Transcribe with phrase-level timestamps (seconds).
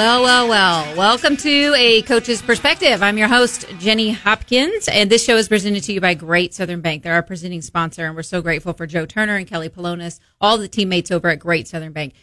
[0.00, 0.96] Well, well, well.
[0.96, 3.02] Welcome to A Coach's Perspective.
[3.02, 6.80] I'm your host, Jenny Hopkins, and this show is presented to you by Great Southern
[6.80, 7.02] Bank.
[7.02, 10.56] They're our presenting sponsor, and we're so grateful for Joe Turner and Kelly Polonis, all
[10.56, 12.14] the teammates over at Great Southern Bank.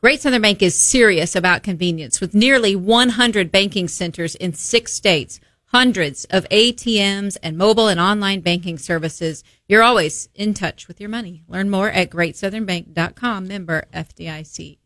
[0.00, 5.40] Great Southern Bank is serious about convenience with nearly 100 banking centers in six states,
[5.72, 9.42] hundreds of ATMs and mobile and online banking services.
[9.66, 11.42] You're always in touch with your money.
[11.48, 14.78] Learn more at greatsouthernbank.com, member FDIC.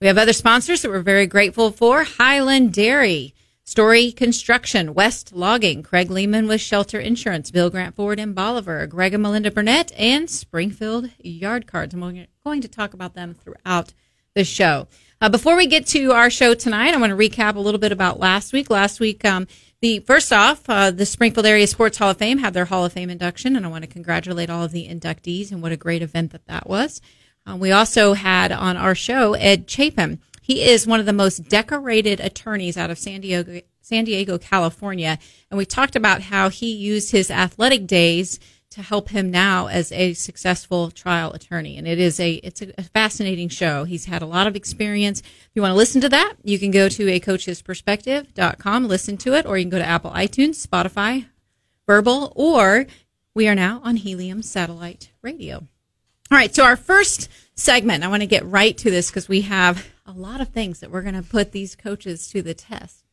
[0.00, 2.04] We have other sponsors that we're very grateful for.
[2.04, 3.34] Highland Dairy,
[3.64, 9.14] Story Construction, West Logging, Craig Lehman with Shelter Insurance, Bill Grant Ford and Bolivar, Greg
[9.14, 11.94] and Melinda Burnett, and Springfield Yard Cards.
[11.94, 13.92] And we're going to talk about them throughout
[14.36, 14.86] the show.
[15.20, 17.90] Uh, before we get to our show tonight, I want to recap a little bit
[17.90, 18.70] about last week.
[18.70, 19.48] Last week, um,
[19.80, 22.92] the first off, uh, the Springfield Area Sports Hall of Fame had their Hall of
[22.92, 26.02] Fame induction, and I want to congratulate all of the inductees and what a great
[26.02, 27.00] event that that was.
[27.48, 30.20] Uh, we also had on our show Ed Chapin.
[30.42, 35.18] He is one of the most decorated attorneys out of San Diego, San Diego, California,
[35.50, 38.38] and we talked about how he used his athletic days
[38.70, 41.78] to help him now as a successful trial attorney.
[41.78, 43.84] And it is a it's a fascinating show.
[43.84, 45.20] He's had a lot of experience.
[45.20, 49.34] If you want to listen to that, you can go to a coachesperspective.com, listen to
[49.34, 51.26] it, or you can go to Apple iTunes, Spotify,
[51.86, 52.86] Verbal, or
[53.32, 55.66] we are now on Helium Satellite Radio.
[56.30, 59.40] All right, so our first segment, I want to get right to this because we
[59.42, 63.06] have a lot of things that we're going to put these coaches to the test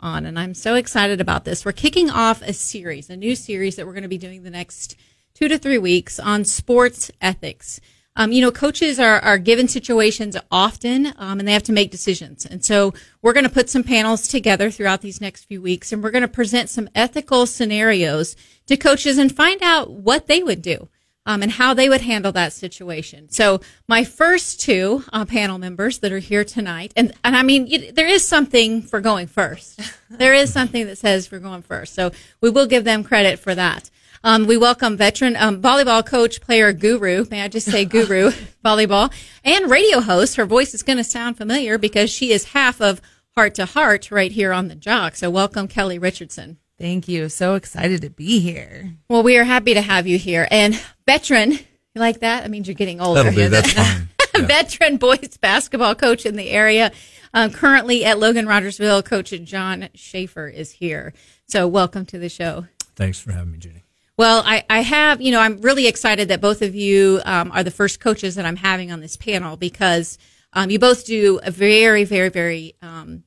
[0.00, 0.24] on.
[0.24, 1.66] And I'm so excited about this.
[1.66, 4.48] We're kicking off a series, a new series that we're going to be doing the
[4.48, 4.96] next
[5.34, 7.78] two to three weeks on sports ethics.
[8.16, 11.90] Um, you know, coaches are, are given situations often, um, and they have to make
[11.90, 12.46] decisions.
[12.46, 16.02] And so we're going to put some panels together throughout these next few weeks, and
[16.02, 18.34] we're going to present some ethical scenarios
[18.66, 20.88] to coaches and find out what they would do
[21.26, 23.28] um, and how they would handle that situation.
[23.30, 27.66] So my first two uh, panel members that are here tonight, and, and I mean,
[27.66, 29.80] you, there is something for going first.
[30.10, 31.94] there is something that says we're going first.
[31.94, 32.10] So
[32.40, 33.90] we will give them credit for that.
[34.24, 37.26] Um, we welcome veteran um, volleyball coach, player, guru.
[37.30, 38.30] May I just say guru
[38.64, 39.12] volleyball
[39.44, 40.36] and radio host.
[40.36, 43.00] Her voice is going to sound familiar because she is half of
[43.34, 45.16] Heart to Heart right here on the Jock.
[45.16, 46.58] So welcome, Kelly Richardson.
[46.78, 47.28] Thank you.
[47.28, 48.94] So excited to be here.
[49.08, 50.46] Well, we are happy to have you here.
[50.50, 51.60] And veteran, you
[51.96, 52.42] like that?
[52.42, 53.22] That means you're getting older.
[53.24, 53.48] That'll.
[53.50, 54.08] That's fine.
[54.34, 54.46] Yeah.
[54.46, 56.90] veteran boys basketball coach in the area.
[57.34, 61.12] Um, currently at Logan Rogersville, Coach John Schaefer is here.
[61.46, 62.66] So welcome to the show.
[62.96, 63.82] Thanks for having me, Jenny.
[64.16, 67.62] Well, I, I have, you know, I'm really excited that both of you um, are
[67.62, 70.16] the first coaches that I'm having on this panel because
[70.54, 73.24] um, you both do a very, very, very um,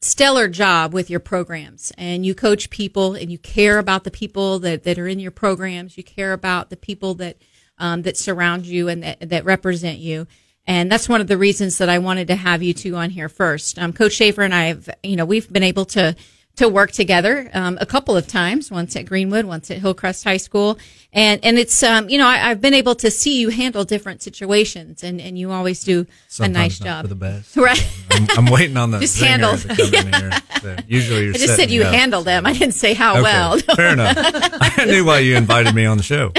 [0.00, 4.58] stellar job with your programs and you coach people and you care about the people
[4.60, 5.96] that, that are in your programs.
[5.96, 7.36] You care about the people that,
[7.78, 10.26] um, that surround you and that, that represent you.
[10.66, 13.28] And that's one of the reasons that I wanted to have you two on here
[13.28, 13.78] first.
[13.78, 16.14] Um, Coach Schaefer and I have, you know, we've been able to,
[16.60, 20.36] to work together um, a couple of times, once at Greenwood, once at Hillcrest High
[20.36, 20.78] School.
[21.10, 24.20] And, and it's, um, you know, I, have been able to see you handle different
[24.20, 27.04] situations and, and you always do Sometimes a nice job.
[27.04, 27.56] For the best.
[27.60, 27.82] Right.
[28.10, 29.56] I'm, I'm waiting on the Just handle.
[29.56, 30.30] to come in here.
[30.60, 31.94] So usually you're I just said you up.
[31.94, 32.44] handle them.
[32.44, 33.58] I didn't say how Okay, well.
[33.58, 34.14] Fair enough.
[34.18, 36.30] I knew why you invited me on the show.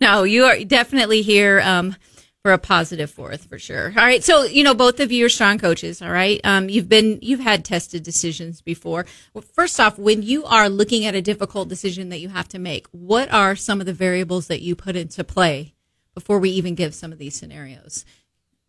[0.00, 1.94] no, you are definitely here um,
[2.42, 3.92] for a positive fourth for sure.
[3.96, 6.02] All right, so you know both of you are strong coaches.
[6.02, 9.06] All right, um, you've been you've had tested decisions before.
[9.32, 12.58] Well, first off, when you are looking at a difficult decision that you have to
[12.58, 15.74] make, what are some of the variables that you put into play
[16.14, 18.04] before we even give some of these scenarios?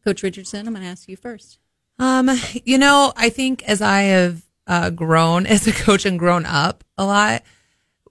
[0.03, 1.57] Coach Richardson, I'm going to ask you first.
[1.97, 2.29] Um,
[2.65, 6.83] you know, I think as I have uh, grown as a coach and grown up
[6.97, 7.41] a lot,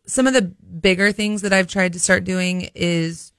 [0.06, 3.31] some of the bigger things that I've tried to start doing is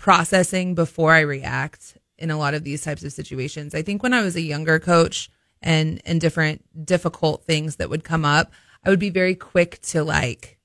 [0.00, 3.74] processing before I react in a lot of these types of situations.
[3.74, 5.30] I think when I was a younger coach
[5.62, 8.50] and and different difficult things that would come up,
[8.84, 10.58] I would be very quick to like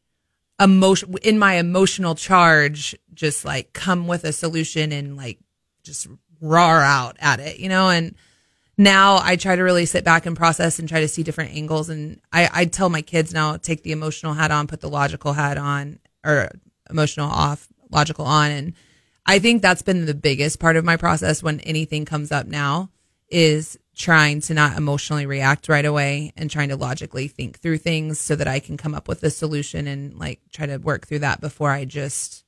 [0.60, 5.40] emotion in my emotional charge just like come with a solution and like
[5.84, 6.08] just
[6.42, 8.16] roar out at it, you know, and
[8.78, 11.90] now I try to really sit back and process and try to see different angles.
[11.90, 15.34] And I, I tell my kids now, take the emotional hat on, put the logical
[15.34, 16.52] hat on, or
[16.90, 18.52] emotional off, logical on.
[18.52, 18.74] And
[19.26, 22.90] I think that's been the biggest part of my process when anything comes up now
[23.30, 28.20] is trying to not emotionally react right away and trying to logically think through things
[28.20, 31.20] so that I can come up with a solution and like try to work through
[31.20, 32.44] that before I just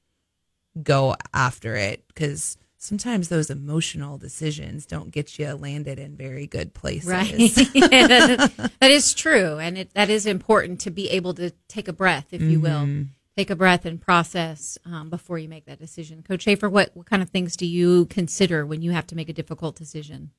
[0.82, 2.04] go after it.
[2.16, 7.10] Cause sometimes those emotional decisions don't get you landed in very good places.
[7.10, 7.38] Right.
[7.40, 9.58] that is true.
[9.58, 12.82] And it, that is important to be able to take a breath, if you will.
[12.82, 13.04] Mm-hmm.
[13.38, 13.42] Mm-hmm.
[13.42, 16.24] Take a breath and process um, before you make that decision.
[16.24, 19.30] Coach Schaefer, what, what kind of things do you consider when you have to make
[19.30, 20.32] a difficult decision?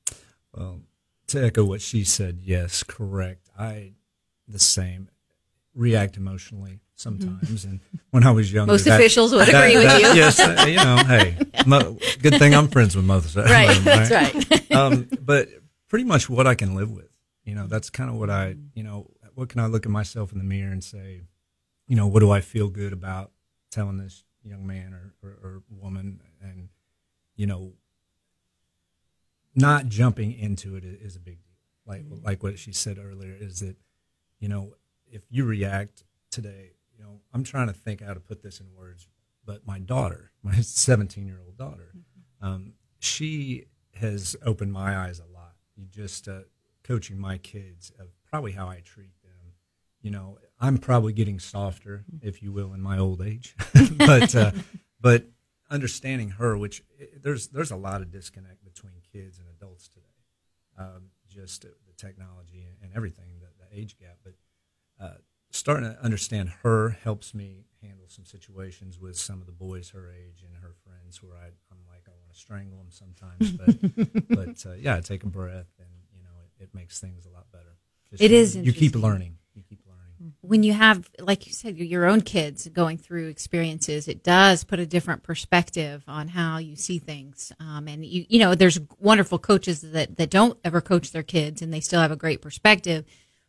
[0.53, 0.81] Well,
[1.27, 3.49] to echo what she said, yes, correct.
[3.57, 3.93] I
[4.47, 5.09] the same
[5.75, 7.79] react emotionally sometimes, and
[8.09, 10.19] when I was younger, Most that- officials would that- agree with that- you.
[10.19, 13.45] Yes, uh, you know, hey, mo- good thing I'm friends with most them.
[13.45, 14.71] Right, that's right.
[14.73, 15.47] um, but
[15.87, 17.07] pretty much what I can live with.
[17.45, 20.33] You know, that's kind of what I, you know, what can I look at myself
[20.33, 21.21] in the mirror and say,
[21.89, 23.31] you know, what do I feel good about
[23.71, 26.21] telling this young man or, or, or woman?
[26.39, 26.69] And,
[27.35, 27.73] you know,
[29.55, 31.55] not jumping into it is a big deal.
[31.87, 33.75] Like, like what she said earlier is that,
[34.39, 34.75] you know,
[35.11, 38.67] if you react today, you know, I'm trying to think how to put this in
[38.77, 39.07] words,
[39.43, 41.95] but my daughter, my 17 year old daughter,
[42.39, 43.65] um, she
[43.95, 45.55] has opened my eyes a lot.
[45.75, 46.41] You just uh,
[46.83, 49.53] coaching my kids of probably how I treat them.
[50.03, 53.55] You know, I'm probably getting softer, if you will, in my old age,
[53.97, 54.51] but uh,
[55.01, 55.25] but
[55.69, 60.05] understanding her, which eh, there's there's a lot of disconnect between kids and adults today.
[60.77, 64.33] Um, just the technology and everything, the, the age gap, but
[64.99, 65.17] uh,
[65.51, 70.09] starting to understand her helps me handle some situations with some of the boys her
[70.11, 74.27] age and her friends where I, I'm like I want to strangle them sometimes, but
[74.29, 76.29] but uh, yeah, I take a breath and you know
[76.59, 77.77] it, it makes things a lot better.
[78.09, 79.37] Just It you, is You keep learning.
[80.19, 80.33] You keep learning.
[80.41, 84.79] when you have, like you said, your own kids going through experiences, it does put
[84.79, 87.51] a different perspective on how you see things.
[87.59, 91.61] Um, and you, you know, there's wonderful coaches that, that don't ever coach their kids
[91.61, 93.05] and they still have a great perspective.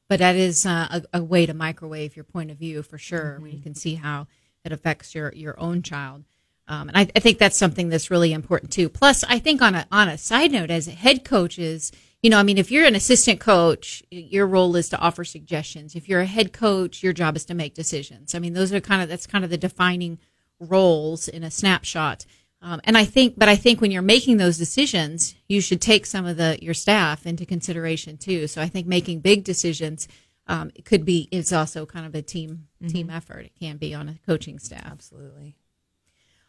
[0.08, 3.38] But that is uh, a, a way to microwave your point of view for sure
[3.40, 4.26] when you can see how
[4.64, 6.24] it affects your, your own child.
[6.70, 8.88] Um, and I, I think that's something that's really important too.
[8.88, 11.90] Plus, I think on a on a side note, as head coaches,
[12.22, 15.94] you know, I mean, if you're an assistant coach, your role is to offer suggestions.
[15.94, 18.34] If you're a head coach, your job is to make decisions.
[18.34, 20.18] I mean, those are kind of that's kind of the defining
[20.58, 22.26] roles in a snapshot.
[22.62, 26.04] Um, and I think, but I think when you're making those decisions, you should take
[26.04, 28.46] some of the your staff into consideration too.
[28.46, 30.06] So I think making big decisions
[30.46, 33.46] um, it could be is also kind of a team team effort.
[33.46, 34.84] It can be on a coaching staff.
[34.84, 35.56] Absolutely.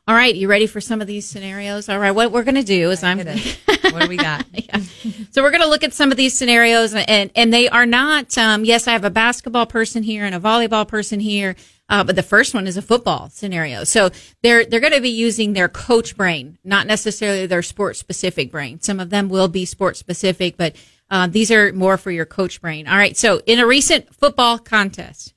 [0.08, 1.88] All right, you ready for some of these scenarios?
[1.88, 3.20] All right, what we're going to do is I'm
[3.92, 4.46] what do we got?
[5.32, 8.36] so we're going to look at some of these scenarios, and and they are not.
[8.36, 11.56] Um, yes, I have a basketball person here and a volleyball person here,
[11.88, 13.84] uh, but the first one is a football scenario.
[13.84, 14.10] So
[14.42, 18.82] they're they're going to be using their coach brain, not necessarily their sport specific brain.
[18.82, 20.76] Some of them will be sport specific, but
[21.12, 22.88] uh, these are more for your coach brain.
[22.88, 23.16] All right.
[23.16, 25.36] So in a recent football contest,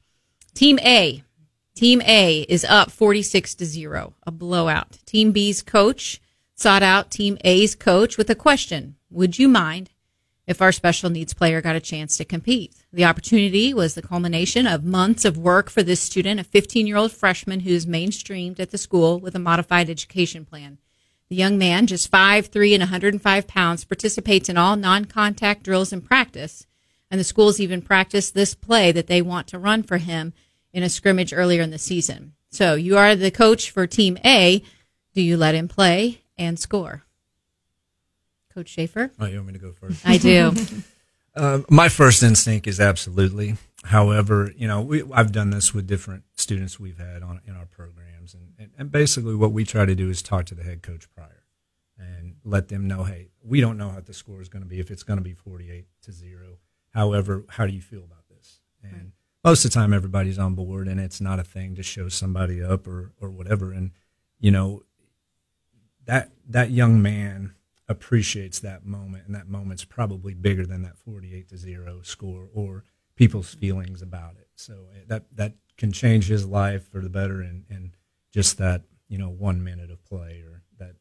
[0.55, 1.23] Team A
[1.75, 5.01] Team A is up 46 to 0, a blowout.
[5.07, 6.21] Team B's coach
[6.55, 9.91] sought out Team A's coach with a question Would you mind
[10.47, 12.77] if our special needs player got a chance to compete?
[12.93, 16.97] The opportunity was the culmination of months of work for this student, a 15 year
[16.97, 20.79] old freshman who's mainstreamed at the school with a modified education plan.
[21.29, 26.05] The young man, just 5'3 and 105 pounds, participates in all non contact drills and
[26.05, 26.69] practice.
[27.11, 30.35] And the schools even practice this play that they want to run for him
[30.75, 32.35] in a scrimmage earlier in the season.
[32.51, 34.63] So you are the coach for Team A.
[35.15, 37.05] Do you let him play and score?
[38.53, 39.11] Coach Schaefer?
[39.19, 40.07] Oh, you want me to go first?
[40.07, 40.53] I do.
[41.37, 43.57] Um, my first instinct is absolutely.
[43.83, 47.67] However, you know, we, I've done this with different students we've had on in our
[47.67, 50.83] programs, and, and, and basically what we try to do is talk to the head
[50.83, 51.43] coach prior
[51.99, 54.79] and let them know, hey, we don't know what the score is going to be
[54.79, 56.59] if it's going to be forty-eight to zero.
[56.91, 58.61] However, how do you feel about this?
[58.85, 59.11] And
[59.45, 62.63] most of the time, everybody's on board, and it's not a thing to show somebody
[62.63, 63.73] up or or whatever.
[63.73, 63.91] And
[64.41, 64.83] you know,
[66.07, 67.55] that that young man
[67.89, 72.85] appreciates that moment and that moment's probably bigger than that 48 to 0 score or
[73.15, 77.43] people's feelings about it so eh, that that can change his life for the better
[77.43, 77.97] and and
[78.33, 80.97] just that you know one minute of play or that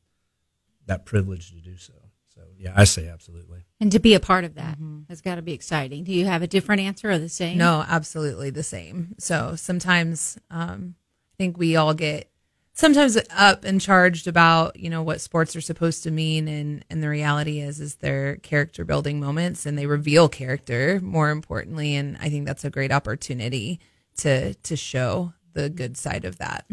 [0.85, 1.93] that privilege to do so
[2.35, 4.77] so yeah i say absolutely and to be a part of that
[5.09, 6.05] has got to be exciting.
[6.05, 7.57] Do you have a different answer or the same?
[7.57, 9.13] No, absolutely the same.
[9.19, 10.95] So sometimes um,
[11.33, 12.31] I think we all get
[12.71, 17.03] sometimes up and charged about you know what sports are supposed to mean, and and
[17.03, 21.93] the reality is is they're character building moments, and they reveal character more importantly.
[21.95, 23.81] And I think that's a great opportunity
[24.19, 26.65] to to show the good side of that.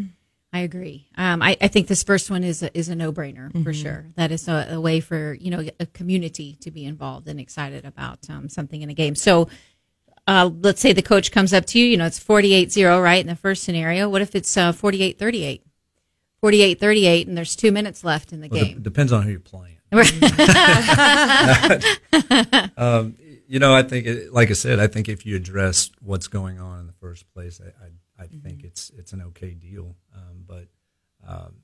[0.53, 1.07] I agree.
[1.17, 4.07] Um, I, I think this first one is a, is a no brainer for sure.
[4.15, 7.85] That is a, a way for you know a community to be involved and excited
[7.85, 9.15] about um, something in a game.
[9.15, 9.47] So,
[10.27, 11.85] uh, let's say the coach comes up to you.
[11.85, 13.21] You know, it's 48-0, right?
[13.21, 15.61] In the first scenario, what if it's uh, 48-38?
[16.43, 18.77] 48-38, and there's two minutes left in the well, game.
[18.77, 19.77] it depends on who you're playing
[22.77, 23.15] um,
[23.47, 26.61] you know i think it, like i said i think if you address what's going
[26.61, 27.89] on in the first place i i,
[28.21, 28.67] I think mm-hmm.
[28.67, 29.95] it's it's an okay deal.
[30.15, 30.67] Um, but
[31.27, 31.55] um,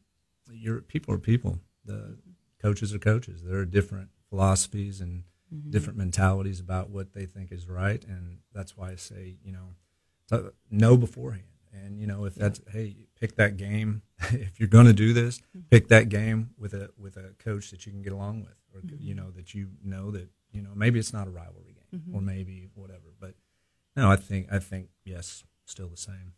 [0.51, 1.59] your people are people.
[1.85, 2.17] The
[2.61, 3.41] coaches are coaches.
[3.43, 5.23] There are different philosophies and
[5.53, 5.69] mm-hmm.
[5.69, 10.51] different mentalities about what they think is right, and that's why I say, you know,
[10.69, 11.43] know beforehand.
[11.73, 14.01] And you know, if that's hey, pick that game.
[14.31, 15.67] if you're going to do this, mm-hmm.
[15.69, 18.81] pick that game with a with a coach that you can get along with, or
[18.99, 22.21] you know that you know that you know maybe it's not a rivalry game, or
[22.21, 23.13] maybe whatever.
[23.19, 23.35] But
[23.95, 26.33] no, I think I think yes, still the same.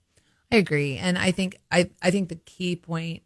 [0.52, 3.24] I agree, and I think I I think the key point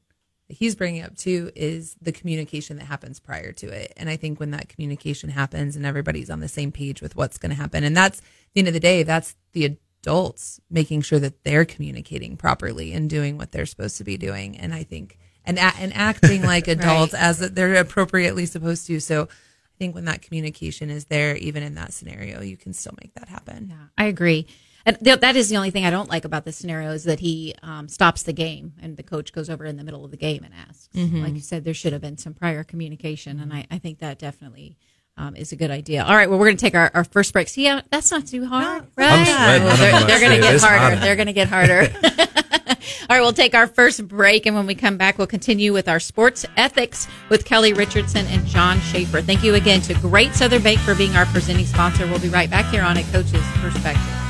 [0.50, 3.94] that he's bringing up too is the communication that happens prior to it.
[3.96, 7.38] And I think when that communication happens and everybody's on the same page with what's
[7.38, 11.02] going to happen, and that's at the end of the day, that's the adults making
[11.02, 14.58] sure that they're communicating properly and doing what they're supposed to be doing.
[14.58, 19.00] And I think and a- and acting like adults as they're appropriately supposed to.
[19.00, 22.94] So I think when that communication is there, even in that scenario, you can still
[23.02, 23.68] make that happen.
[23.70, 24.46] Yeah, I agree.
[24.86, 27.20] And th- that is the only thing I don't like about this scenario is that
[27.22, 30.18] he um, stops the game and the coach goes over in the middle of the
[30.18, 30.90] game and asks.
[30.94, 34.20] Like you said, there should have been some prior communication, and I, I think that
[34.20, 34.78] definitely
[35.18, 36.04] um, is a good idea.
[36.04, 37.48] All right, well, we're going to take our, our first break.
[37.48, 39.26] See, yeah, that's not too hard, right?
[39.28, 39.64] I'm.
[39.64, 40.96] Well, I don't know they're they're going to get harder.
[40.96, 41.02] hot.
[41.02, 41.94] They're going to get harder.
[43.10, 45.88] All right, we'll take our first break, and when we come back, we'll continue with
[45.88, 49.22] our sports ethics with Kelly Richardson and John Schaefer.
[49.22, 52.06] Thank you again to Great Southern Bank for being our presenting sponsor.
[52.08, 54.23] We'll be right back here on A Coach's Perspective.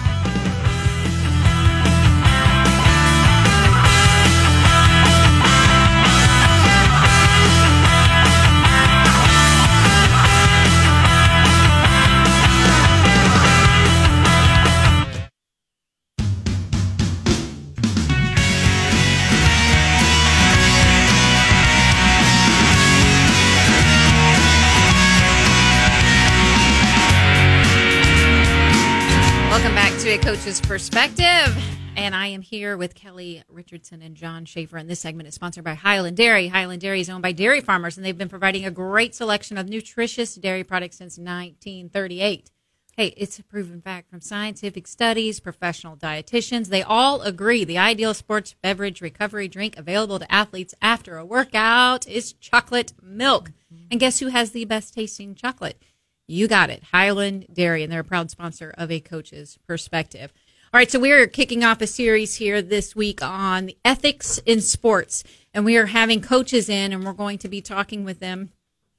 [30.34, 31.56] Coach's Perspective.
[31.96, 34.78] And I am here with Kelly Richardson and John Schaefer.
[34.78, 36.48] And this segment is sponsored by Highland Dairy.
[36.48, 39.70] Highland Dairy is owned by dairy farmers, and they've been providing a great selection of
[39.70, 42.50] nutritious dairy products since 1938.
[42.98, 46.70] Hey, it's a proven fact from scientific studies, professional dietitians.
[46.70, 52.08] They all agree the ideal sports beverage recovery drink available to athletes after a workout
[52.08, 53.52] is chocolate milk.
[53.92, 55.80] And guess who has the best tasting chocolate?
[56.28, 56.84] You got it.
[56.92, 60.32] Highland Dairy, and they're a proud sponsor of A Coach's Perspective.
[60.74, 64.62] All right, so we're kicking off a series here this week on the ethics in
[64.62, 68.52] sports, and we are having coaches in, and we're going to be talking with them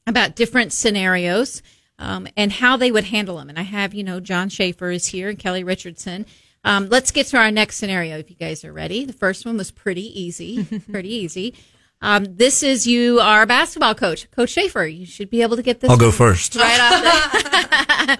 [0.06, 1.62] about different scenarios
[1.98, 3.48] um, and how they would handle them.
[3.48, 6.26] And I have, you know, John Schaefer is here and Kelly Richardson.
[6.62, 9.04] Um, let's get to our next scenario if you guys are ready.
[9.04, 11.54] The first one was pretty easy, pretty easy.
[12.04, 14.84] Um, this is you are a basketball coach, Coach Schaefer.
[14.84, 15.90] You should be able to get this.
[15.90, 16.54] I'll go first.
[16.56, 17.32] right off.
[18.02, 18.18] The-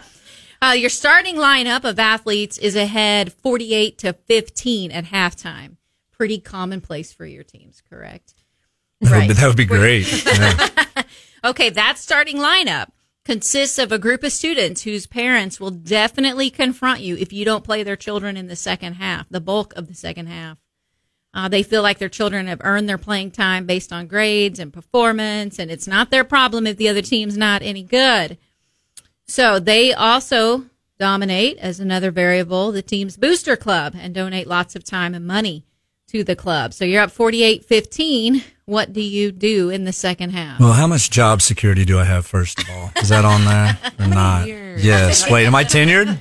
[0.66, 5.76] uh, your starting lineup of athletes is ahead 48 to 15 at halftime.
[6.10, 8.32] Pretty commonplace for your teams, correct?
[9.02, 10.24] That would, that would be great.
[10.24, 11.02] Yeah.
[11.44, 12.86] Okay, that starting lineup
[13.26, 17.64] consists of a group of students whose parents will definitely confront you if you don't
[17.64, 20.56] play their children in the second half, the bulk of the second half.
[21.34, 24.72] Uh, they feel like their children have earned their playing time based on grades and
[24.72, 28.38] performance, and it's not their problem if the other team's not any good.
[29.26, 30.66] So they also
[30.98, 35.64] dominate as another variable the team's booster club and donate lots of time and money
[36.08, 36.72] to the club.
[36.72, 38.44] So you're up 48 15.
[38.66, 40.58] What do you do in the second half?
[40.60, 42.90] Well, how much job security do I have, first of all?
[42.96, 44.46] Is that on there or not?
[44.46, 45.28] Yes.
[45.28, 46.18] Wait, am I tenured?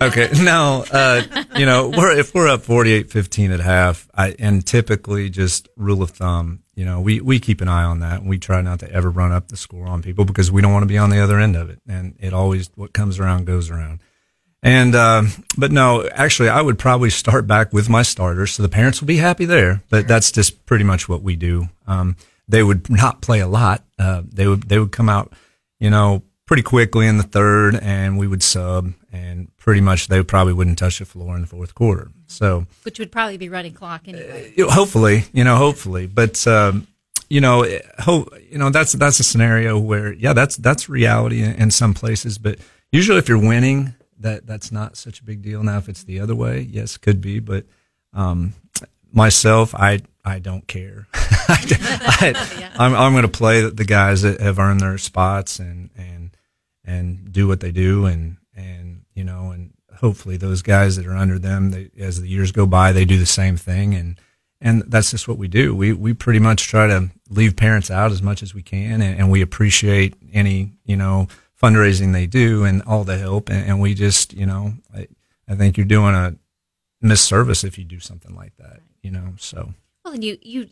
[0.00, 0.30] Okay.
[0.42, 1.22] No, uh,
[1.56, 6.02] you know, we're, if we're up 48 15 at half, I, and typically just rule
[6.02, 8.80] of thumb, you know, we, we keep an eye on that and we try not
[8.80, 11.10] to ever run up the score on people because we don't want to be on
[11.10, 11.80] the other end of it.
[11.88, 14.00] And it always, what comes around goes around.
[14.62, 18.52] And, um, but no, actually, I would probably start back with my starters.
[18.52, 21.68] So the parents will be happy there, but that's just pretty much what we do.
[21.86, 22.16] Um,
[22.48, 23.84] they would not play a lot.
[23.98, 25.32] Uh, they would, they would come out,
[25.78, 30.22] you know, pretty quickly in the third and we would sub and pretty much they
[30.22, 32.08] probably wouldn't touch the floor in the fourth quarter.
[32.26, 34.52] So, Which would probably be running clock anyway.
[34.56, 36.86] know, hopefully, you know, hopefully, but, um,
[37.30, 41.42] you know, it- ho- you know, that's, that's a scenario where, yeah, that's, that's reality
[41.42, 42.58] in, in some places, but
[42.92, 45.62] usually if you're winning, that, that's not such a big deal.
[45.62, 47.64] Now, if it's the other way, yes, could be, but,
[48.12, 48.54] um,
[49.12, 51.06] myself, I, I don't care.
[51.14, 56.30] I, I'm, I'm going to play the guys that have earned their spots and, and,
[56.84, 58.06] and do what they do.
[58.06, 62.28] And, and, you know, and hopefully those guys that are under them, they, as the
[62.28, 63.94] years go by, they do the same thing.
[63.94, 64.20] And,
[64.60, 65.74] and that's just what we do.
[65.74, 69.00] We, we pretty much try to leave parents out as much as we can.
[69.00, 71.28] And, and we appreciate any, you know,
[71.60, 73.48] fundraising they do and all the help.
[73.48, 75.08] And, and we just, you know, I,
[75.48, 76.36] I think you're doing a
[77.02, 79.72] misservice if you do something like that, you know, so.
[80.04, 80.68] Well, and you, you,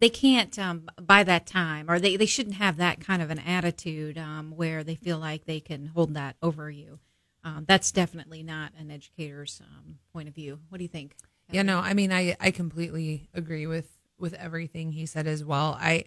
[0.00, 4.16] they can't um, that time, or they, they shouldn't have that kind of an attitude
[4.16, 7.00] um, where they feel like they can hold that over you.
[7.46, 10.58] Um, that's definitely not an educator's um, point of view.
[10.68, 11.14] What do you think?
[11.52, 13.88] Yeah, no, I mean, I I completely agree with
[14.18, 15.78] with everything he said as well.
[15.80, 16.06] I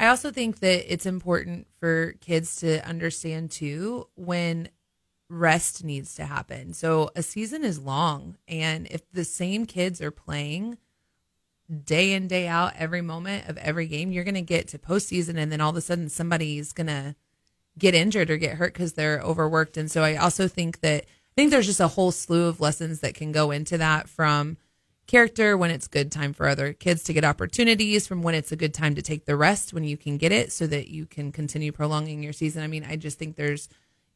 [0.00, 4.68] I also think that it's important for kids to understand too when
[5.28, 6.72] rest needs to happen.
[6.72, 10.76] So a season is long, and if the same kids are playing
[11.84, 15.38] day in day out every moment of every game, you're going to get to postseason,
[15.38, 17.14] and then all of a sudden somebody's going to
[17.78, 19.76] get injured or get hurt because they're overworked.
[19.76, 23.00] And so I also think that I think there's just a whole slew of lessons
[23.00, 24.56] that can go into that from
[25.06, 28.56] character when it's good time for other kids to get opportunities from when it's a
[28.56, 31.32] good time to take the rest when you can get it so that you can
[31.32, 32.62] continue prolonging your season.
[32.62, 33.68] I mean, I just think there's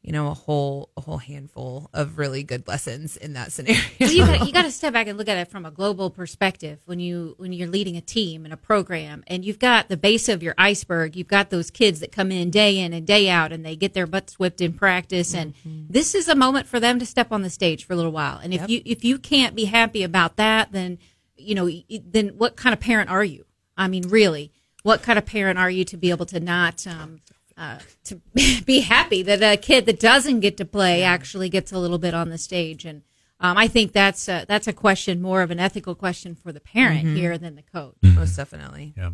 [0.05, 3.81] you know, a whole a whole handful of really good lessons in that scenario.
[3.99, 6.11] well, you got you got to step back and look at it from a global
[6.11, 9.97] perspective when you when you're leading a team and a program, and you've got the
[9.97, 11.15] base of your iceberg.
[11.15, 13.95] You've got those kids that come in day in and day out, and they get
[13.95, 15.85] their butts whipped in practice, and mm-hmm.
[15.89, 18.37] this is a moment for them to step on the stage for a little while.
[18.37, 18.69] And if yep.
[18.69, 20.99] you if you can't be happy about that, then
[21.35, 21.67] you know
[22.05, 23.45] then what kind of parent are you?
[23.75, 24.51] I mean, really,
[24.83, 27.21] what kind of parent are you to be able to not um,
[27.57, 28.15] uh, to
[28.65, 32.13] be happy that a kid that doesn't get to play actually gets a little bit
[32.13, 32.85] on the stage.
[32.85, 33.03] And
[33.39, 36.59] um, I think that's a, that's a question, more of an ethical question for the
[36.59, 37.15] parent mm-hmm.
[37.15, 37.95] here than the coach.
[38.03, 38.19] Mm-hmm.
[38.19, 38.93] Most definitely.
[38.97, 39.11] Yeah.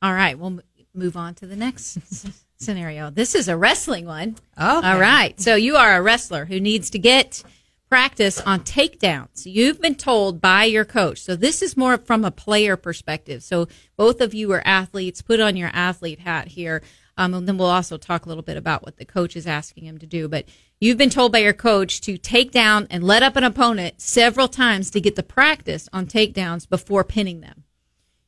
[0.00, 0.60] All right, we'll
[0.94, 1.98] move on to the next
[2.56, 3.10] scenario.
[3.10, 4.36] This is a wrestling one.
[4.56, 4.78] Oh.
[4.78, 4.88] Okay.
[4.88, 5.40] All right.
[5.40, 7.42] So you are a wrestler who needs to get
[7.88, 9.44] practice on takedowns.
[9.44, 11.20] You've been told by your coach.
[11.20, 13.42] So this is more from a player perspective.
[13.42, 15.20] So both of you are athletes.
[15.20, 16.82] Put on your athlete hat here.
[17.16, 19.84] Um, and then we'll also talk a little bit about what the coach is asking
[19.84, 20.28] him to do.
[20.28, 20.46] But
[20.80, 24.48] you've been told by your coach to take down and let up an opponent several
[24.48, 27.64] times to get the practice on takedowns before pinning them.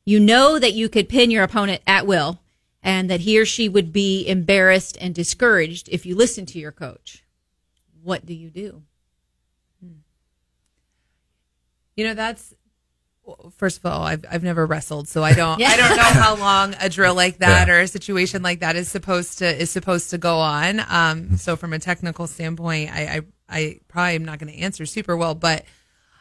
[0.05, 2.39] You know that you could pin your opponent at will
[2.83, 6.71] and that he or she would be embarrassed and discouraged if you listen to your
[6.71, 7.23] coach.
[8.03, 8.83] What do you do?
[11.95, 12.53] You know, that's
[13.57, 15.69] first of all, I've I've never wrestled, so I don't yeah.
[15.69, 17.73] I don't know how long a drill like that yeah.
[17.73, 20.81] or a situation like that is supposed to is supposed to go on.
[20.87, 24.85] Um, so from a technical standpoint, I I, I probably am not going to answer
[24.85, 25.65] super well, but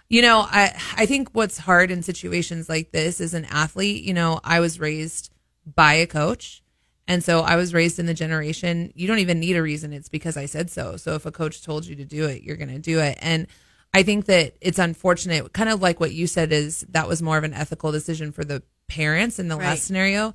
[0.08, 4.14] you know, I I think what's hard in situations like this as an athlete, you
[4.14, 5.30] know, I was raised
[5.66, 6.62] by a coach.
[7.06, 9.92] And so I was raised in the generation, you don't even need a reason.
[9.92, 10.96] It's because I said so.
[10.96, 13.18] So if a coach told you to do it, you're going to do it.
[13.20, 13.46] And
[13.94, 17.38] I think that it's unfortunate, kind of like what you said is that was more
[17.38, 19.66] of an ethical decision for the parents in the right.
[19.66, 20.34] last scenario.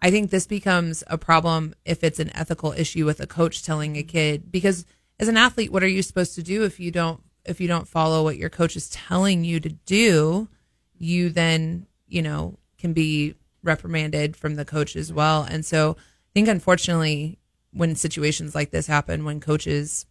[0.00, 3.96] I think this becomes a problem if it's an ethical issue with a coach telling
[3.96, 4.86] a kid because
[5.18, 7.88] as an athlete, what are you supposed to do if you don't if you don't
[7.88, 10.48] follow what your coach is telling you to do?
[10.96, 15.42] You then, you know, can be reprimanded from the coach as well.
[15.42, 17.38] And so I think unfortunately
[17.72, 20.06] when situations like this happen, when coaches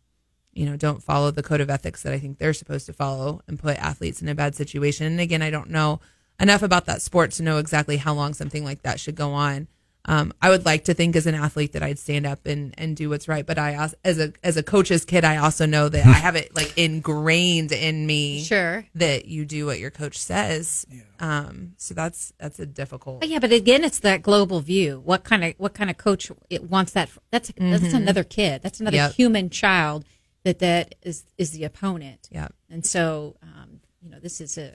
[0.53, 3.41] you know, don't follow the code of ethics that I think they're supposed to follow
[3.47, 5.05] and put athletes in a bad situation.
[5.05, 5.99] And again, I don't know
[6.39, 9.67] enough about that sport to know exactly how long something like that should go on.
[10.05, 12.95] Um, I would like to think as an athlete that I'd stand up and, and
[12.95, 16.05] do what's right, but I as a as a coach's kid, I also know that
[16.05, 18.41] I have it like ingrained in me.
[18.41, 20.85] Sure, that you do what your coach says.
[20.89, 21.01] Yeah.
[21.19, 23.19] Um, so that's that's a difficult.
[23.19, 25.01] But yeah, but again, it's that global view.
[25.03, 27.09] What kind of what kind of coach it wants that?
[27.29, 27.71] That's mm-hmm.
[27.71, 28.63] that's another kid.
[28.63, 29.13] That's another yep.
[29.13, 30.05] human child
[30.43, 32.27] that that is is the opponent.
[32.31, 32.49] Yeah.
[32.69, 34.73] And so, um, you know, this is a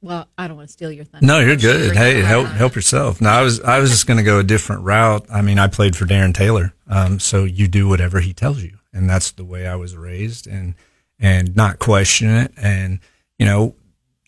[0.00, 1.26] well, I don't want to steal your thunder.
[1.26, 1.96] No, you're good.
[1.96, 3.20] Hey, help help yourself.
[3.20, 5.26] No, I was I was just going to go a different route.
[5.30, 8.78] I mean, I played for Darren Taylor, um, so you do whatever he tells you,
[8.92, 10.74] and that's the way I was raised, and
[11.18, 13.00] and not question it, and
[13.38, 13.74] you know,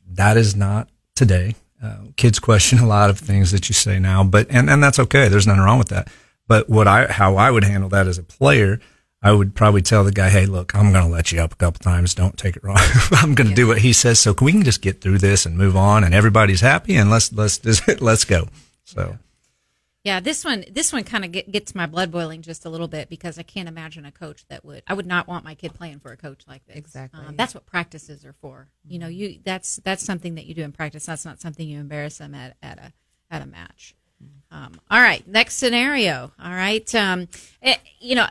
[0.09, 1.55] that is not today.
[1.83, 4.99] Uh, kids question a lot of things that you say now, but and and that's
[4.99, 5.29] okay.
[5.29, 6.09] There's nothing wrong with that.
[6.49, 8.81] But what I how I would handle that as a player
[9.22, 11.56] I would probably tell the guy, "Hey, look, I'm going to let you up a
[11.56, 12.14] couple times.
[12.14, 12.78] Don't take it wrong.
[13.12, 13.56] I'm going to yeah.
[13.56, 14.18] do what he says.
[14.18, 17.33] So we can just get through this and move on, and everybody's happy, and let's
[17.33, 18.48] let's just let's go."
[18.85, 19.18] So.
[20.02, 22.88] Yeah, this one this one kind of get, gets my blood boiling just a little
[22.88, 25.74] bit because I can't imagine a coach that would I would not want my kid
[25.74, 26.76] playing for a coach like this.
[26.76, 27.20] Exactly.
[27.20, 28.68] Um, that's what practices are for.
[28.87, 28.92] Mm-hmm.
[28.92, 31.04] You know, you that's that's something that you do in practice.
[31.04, 32.92] That's not something you embarrass them at at a
[33.30, 33.94] at a match.
[34.24, 34.56] Mm-hmm.
[34.56, 36.33] Um, all right, next scenario.
[36.42, 37.22] All right, um,
[37.61, 38.26] it, eh, you know,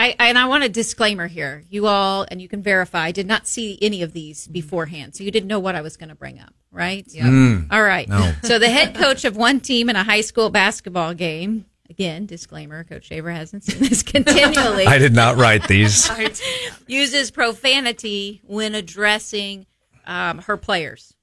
[0.00, 1.62] I, and I want a disclaimer here.
[1.68, 5.14] You all, and you can verify, I did not see any of these beforehand.
[5.14, 7.04] So you didn't know what I was going to bring up, right?
[7.08, 7.26] Yeah.
[7.26, 8.08] Mm, all right.
[8.08, 8.32] No.
[8.42, 12.82] So the head coach of one team in a high school basketball game, again, disclaimer,
[12.82, 14.86] Coach Schaefer hasn't seen this continually.
[14.86, 16.10] I did not write these.
[16.86, 19.66] uses profanity when addressing
[20.06, 21.14] um, her players.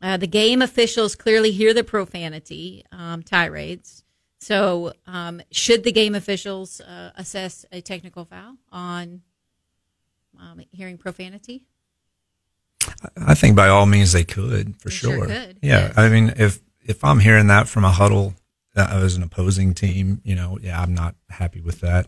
[0.00, 3.97] Uh, the game officials clearly hear the profanity um, tirades.
[4.40, 9.22] So, um, should the game officials uh, assess a technical foul on
[10.40, 11.64] um, hearing profanity?
[13.16, 15.26] I think by all means they could for They sure sure.
[15.26, 15.98] could, Yeah, yes.
[15.98, 18.34] I mean if if I'm hearing that from a huddle
[18.76, 22.06] uh, as an opposing team, you know, yeah, I'm not happy with that.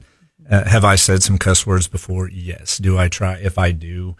[0.48, 2.28] Uh, have I said some cuss words before?
[2.30, 2.78] Yes.
[2.78, 3.34] Do I try?
[3.38, 4.16] If I do,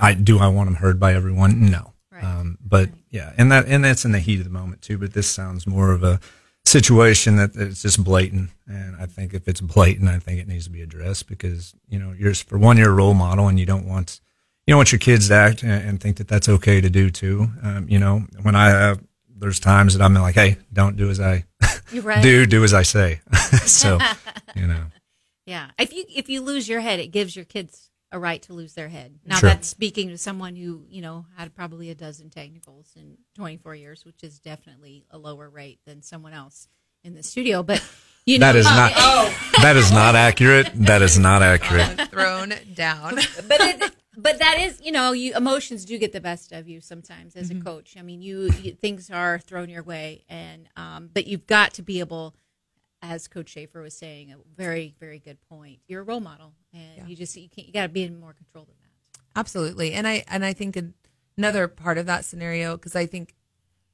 [0.00, 0.38] I do.
[0.38, 1.70] I want them heard by everyone?
[1.70, 1.92] No.
[2.12, 2.22] Right.
[2.24, 4.98] Um, but yeah, and that and that's in the heat of the moment too.
[4.98, 6.20] But this sounds more of a
[6.66, 10.64] situation that it's just blatant, and I think if it's blatant, I think it needs
[10.64, 13.66] to be addressed because you know you're for one, you're a role model, and you
[13.66, 14.20] don't want
[14.66, 17.10] you don't want your kids to act and, and think that that's okay to do
[17.10, 17.48] too.
[17.62, 19.00] Um, you know, when I have
[19.36, 21.44] there's times that I'm like, hey, don't do as I
[21.94, 22.22] right.
[22.22, 23.20] do, do as I say.
[23.66, 23.98] so,
[24.56, 24.84] you know,
[25.46, 25.70] Yeah.
[25.78, 27.83] If you if you lose your head, it gives your kids
[28.14, 29.18] a right to lose their head.
[29.26, 29.50] Now Sure.
[29.50, 34.04] that's speaking to someone who, you know, had probably a dozen technicals in 24 years,
[34.04, 36.68] which is definitely a lower rate than someone else
[37.02, 37.82] in the studio, but
[38.26, 39.34] you know that is not Oh.
[39.62, 40.70] that is not accurate.
[40.74, 42.08] That is not accurate.
[42.10, 43.16] Thrown down.
[43.48, 46.80] but it, but that is you know you emotions do get the best of you
[46.80, 51.10] sometimes as a coach i mean you, you things are thrown your way and um,
[51.12, 52.32] but you've got to be able
[53.04, 57.08] as coach schaefer was saying a very very good point you're a role model and
[57.08, 58.84] you just you, can't, you got to be in more control than that
[59.36, 59.94] Absolutely.
[59.94, 60.78] And I and I think
[61.36, 63.34] another part of that scenario because I think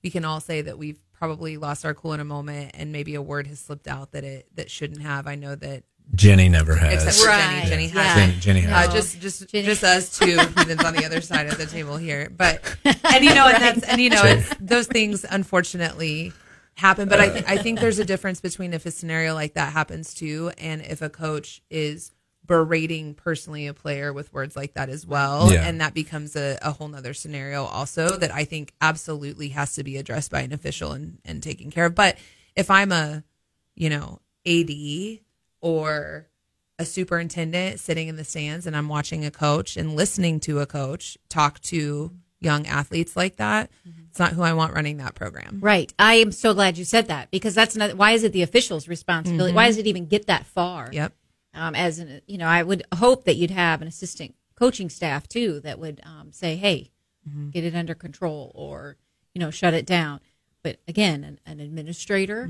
[0.03, 3.15] we can all say that we've probably lost our cool in a moment and maybe
[3.15, 5.27] a word has slipped out that it that shouldn't have.
[5.27, 7.05] I know that Jenny never has.
[7.07, 7.65] except for Right.
[7.67, 8.03] Jenny, Jenny Yeah.
[8.03, 8.17] has.
[8.27, 8.89] Jenny, Jenny has.
[8.89, 9.65] Uh, just just Jenny.
[9.65, 12.31] just us two heathens on the other side of the table here.
[12.37, 16.33] But and you know and that's and you know it's, those things unfortunately
[16.75, 17.09] happen.
[17.09, 17.33] But I uh.
[17.33, 20.83] th- I think there's a difference between if a scenario like that happens too and
[20.83, 22.13] if a coach is
[22.47, 25.69] berating personally a player with words like that as well Yeah.
[25.69, 29.85] and that becomes a, a whole nother scenario also that i think absolutely has to
[29.85, 32.17] be addressed by an official and, and taken care of but
[32.57, 33.23] if i'm a
[33.77, 34.71] you know ad
[35.61, 36.27] or
[36.81, 40.67] a superintendent sitting in the stands and I'm watching a coach and listening to a
[40.67, 43.71] coach talk to young athletes like that,
[44.09, 45.59] it's not who I want running that program.
[45.61, 45.93] right.
[45.99, 48.89] I am so glad you said that because that's not why is it the official's
[48.89, 49.55] responsibility?
[49.55, 50.89] Why does it even get that far?
[50.93, 51.13] Yep.
[51.55, 55.27] um, as an you know i would hope that you'd have an assistant coaching staff
[55.29, 56.91] too that would um, say hey
[57.51, 58.97] get it under control or
[59.35, 60.21] you know shut it down.
[60.63, 62.45] But again an, an administrator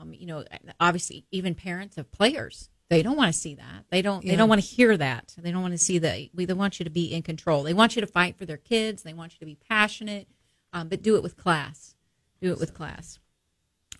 [0.00, 0.44] um, you know
[0.80, 4.48] obviously even parents of players they don't want to see that they don't they don't
[4.48, 6.90] want to hear that they don't want to see that we they want you to
[6.90, 9.46] be in control they want you to fight for their kids they want you to
[9.46, 10.28] be passionate
[10.72, 11.94] um, but do it with class
[12.40, 13.18] do it with class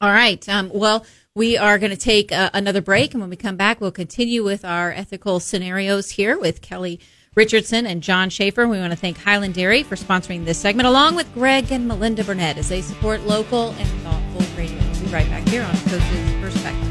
[0.00, 0.46] all right.
[0.48, 3.81] Um, well, we are going to take uh, another break, and when we come back,
[3.81, 6.98] we'll continue with our ethical scenarios here with Kelly
[7.37, 8.66] Richardson and John Schaefer.
[8.66, 12.24] We want to thank Highland Dairy for sponsoring this segment, along with Greg and Melinda
[12.24, 14.76] Burnett, as they support local and thoughtful radio.
[14.76, 16.82] We'll be right back here on Coach's Perspective.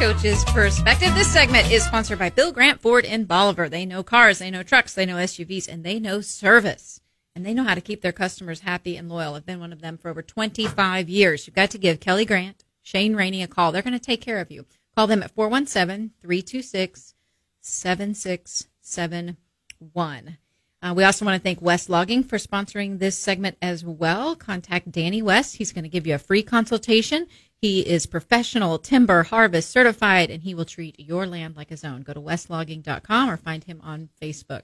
[0.00, 1.14] Coach's Perspective.
[1.14, 3.68] This segment is sponsored by Bill Grant Ford in Bolivar.
[3.68, 7.02] They know cars, they know trucks, they know SUVs, and they know service.
[7.34, 9.34] And they know how to keep their customers happy and loyal.
[9.34, 11.46] I've been one of them for over 25 years.
[11.46, 13.72] You've got to give Kelly Grant, Shane Rainey a call.
[13.72, 14.64] They're going to take care of you.
[14.96, 17.14] Call them at 417 326
[17.60, 20.38] 7671.
[20.82, 24.34] Uh, we also want to thank West Logging for sponsoring this segment as well.
[24.34, 25.56] Contact Danny West.
[25.56, 27.26] He's going to give you a free consultation.
[27.60, 32.02] He is professional timber harvest certified and he will treat your land like his own.
[32.02, 34.62] Go to westlogging.com or find him on Facebook.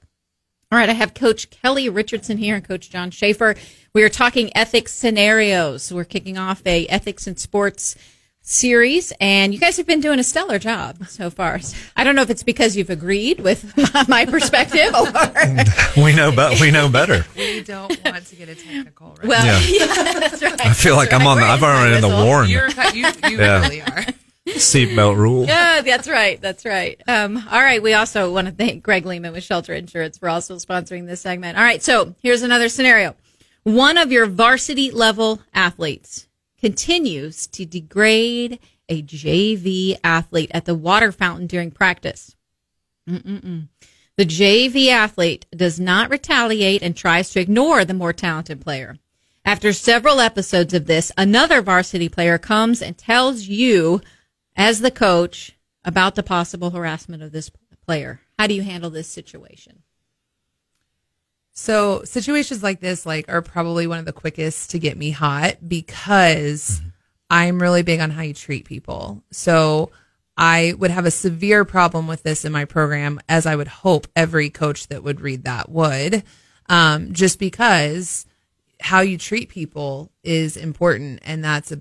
[0.72, 3.54] All right, I have Coach Kelly Richardson here and Coach John Schaefer.
[3.92, 5.92] We are talking ethics scenarios.
[5.92, 7.96] We're kicking off a ethics in sports
[8.48, 11.59] series, and you guys have been doing a stellar job so far.
[11.96, 13.76] I don't know if it's because you've agreed with
[14.09, 17.26] my perspective, or we know, but we know better.
[17.37, 19.24] We don't want to get a technical, right?
[19.28, 19.87] well, Yeah.
[19.87, 20.61] yeah, that's right.
[20.66, 21.38] I feel like I'm on.
[21.38, 23.61] The, I've already in the warn You're, you you Yeah.
[23.62, 24.04] really are.
[24.46, 25.44] seatbelt rule.
[25.46, 26.40] Yeah, that's right.
[26.40, 27.00] That's right.
[27.09, 27.82] Um, all right.
[27.82, 31.59] We also want to thank Greg Lehman with Shelter Insurance for also sponsoring this segment.
[31.59, 31.82] All right.
[31.82, 33.16] So here's another scenario.
[33.64, 36.28] One of your varsity level athletes
[36.66, 42.35] continues to degrade a JV athlete at the water fountain during practice.
[43.09, 43.68] Mm-mm-mm.
[44.16, 48.96] The JV athlete does not retaliate and tries to ignore the more talented player.
[49.44, 54.00] After several episodes of this, another varsity player comes and tells you,
[54.57, 57.48] as the coach, about the possible harassment of this
[57.87, 58.22] player.
[58.40, 59.85] How do you handle this situation?
[61.59, 65.57] So situations like this, like, are probably one of the quickest to get me hot
[65.66, 66.83] because
[67.31, 69.25] I'm really big on how you treat people.
[69.31, 69.90] So
[70.37, 74.07] I would have a severe problem with this in my program, as I would hope
[74.14, 76.25] every coach that would read that would,
[76.69, 78.27] um, just because
[78.79, 81.81] how you treat people is important, and that's a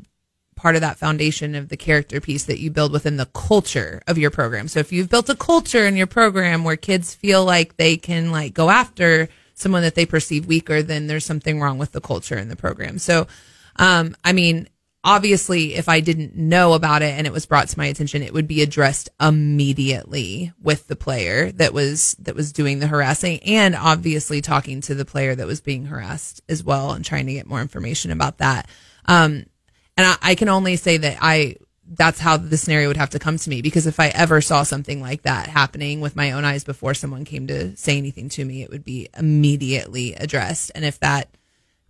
[0.55, 4.17] part of that foundation of the character piece that you build within the culture of
[4.17, 4.69] your program.
[4.69, 8.31] So if you've built a culture in your program where kids feel like they can
[8.31, 12.37] like go after someone that they perceive weaker, then there's something wrong with the culture
[12.37, 12.99] in the program.
[12.99, 13.27] So,
[13.77, 14.69] um, I mean,
[15.03, 18.33] obviously if I didn't know about it and it was brought to my attention, it
[18.33, 23.75] would be addressed immediately with the player that was, that was doing the harassing and
[23.75, 27.47] obviously talking to the player that was being harassed as well and trying to get
[27.47, 28.67] more information about that.
[29.05, 29.45] Um,
[29.95, 33.19] and I, I can only say that I, that's how the scenario would have to
[33.19, 36.43] come to me because if I ever saw something like that happening with my own
[36.43, 40.71] eyes before someone came to say anything to me, it would be immediately addressed.
[40.73, 41.29] And if that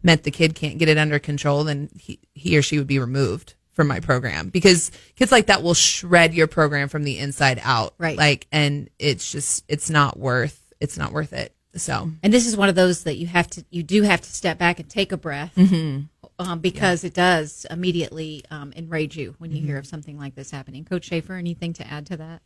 [0.03, 2.99] meant the kid can't get it under control, then he, he or she would be
[2.99, 7.60] removed from my program because kids like that will shred your program from the inside
[7.63, 7.93] out.
[7.97, 8.17] Right.
[8.17, 11.53] Like, and it's just, it's not worth, it's not worth it.
[11.75, 14.31] So, And this is one of those that you have to, you do have to
[14.31, 16.03] step back and take a breath mm-hmm.
[16.39, 20.52] Um, because it does immediately um, enrage you when you hear of something like this
[20.52, 20.84] happening.
[20.86, 22.41] Coach Schaefer, anything to add to that?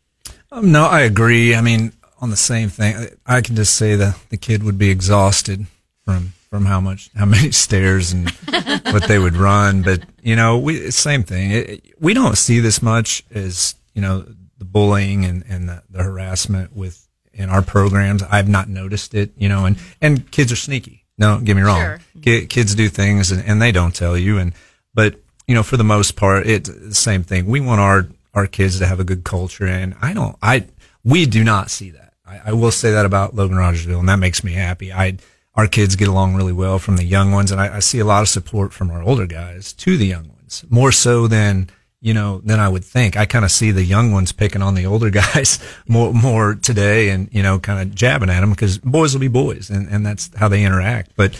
[0.51, 1.55] Um, no, I agree.
[1.55, 4.89] I mean, on the same thing, I can just say that the kid would be
[4.89, 5.65] exhausted
[6.03, 8.29] from from how much how many stairs and
[8.91, 9.81] what they would run.
[9.81, 11.51] But you know, we same thing.
[11.51, 14.25] It, we don't see this much as you know
[14.57, 18.23] the bullying and and the, the harassment with in our programs.
[18.23, 19.31] I've not noticed it.
[19.37, 20.98] You know, and and kids are sneaky.
[21.19, 21.79] Don't get me wrong.
[21.81, 21.99] Sure.
[22.21, 24.37] Ki- Kids do things and, and they don't tell you.
[24.37, 24.53] And
[24.93, 25.15] but
[25.47, 27.45] you know, for the most part, it's the same thing.
[27.45, 30.35] We want our our kids to have a good culture, and I don't.
[30.41, 30.65] I
[31.03, 32.13] we do not see that.
[32.25, 34.93] I, I will say that about Logan Rogersville, and that makes me happy.
[34.93, 35.17] I
[35.55, 38.05] our kids get along really well from the young ones, and I, I see a
[38.05, 41.69] lot of support from our older guys to the young ones, more so than
[42.01, 43.17] you know than I would think.
[43.17, 47.09] I kind of see the young ones picking on the older guys more more today,
[47.09, 50.05] and you know, kind of jabbing at them because boys will be boys, and and
[50.05, 51.11] that's how they interact.
[51.15, 51.35] But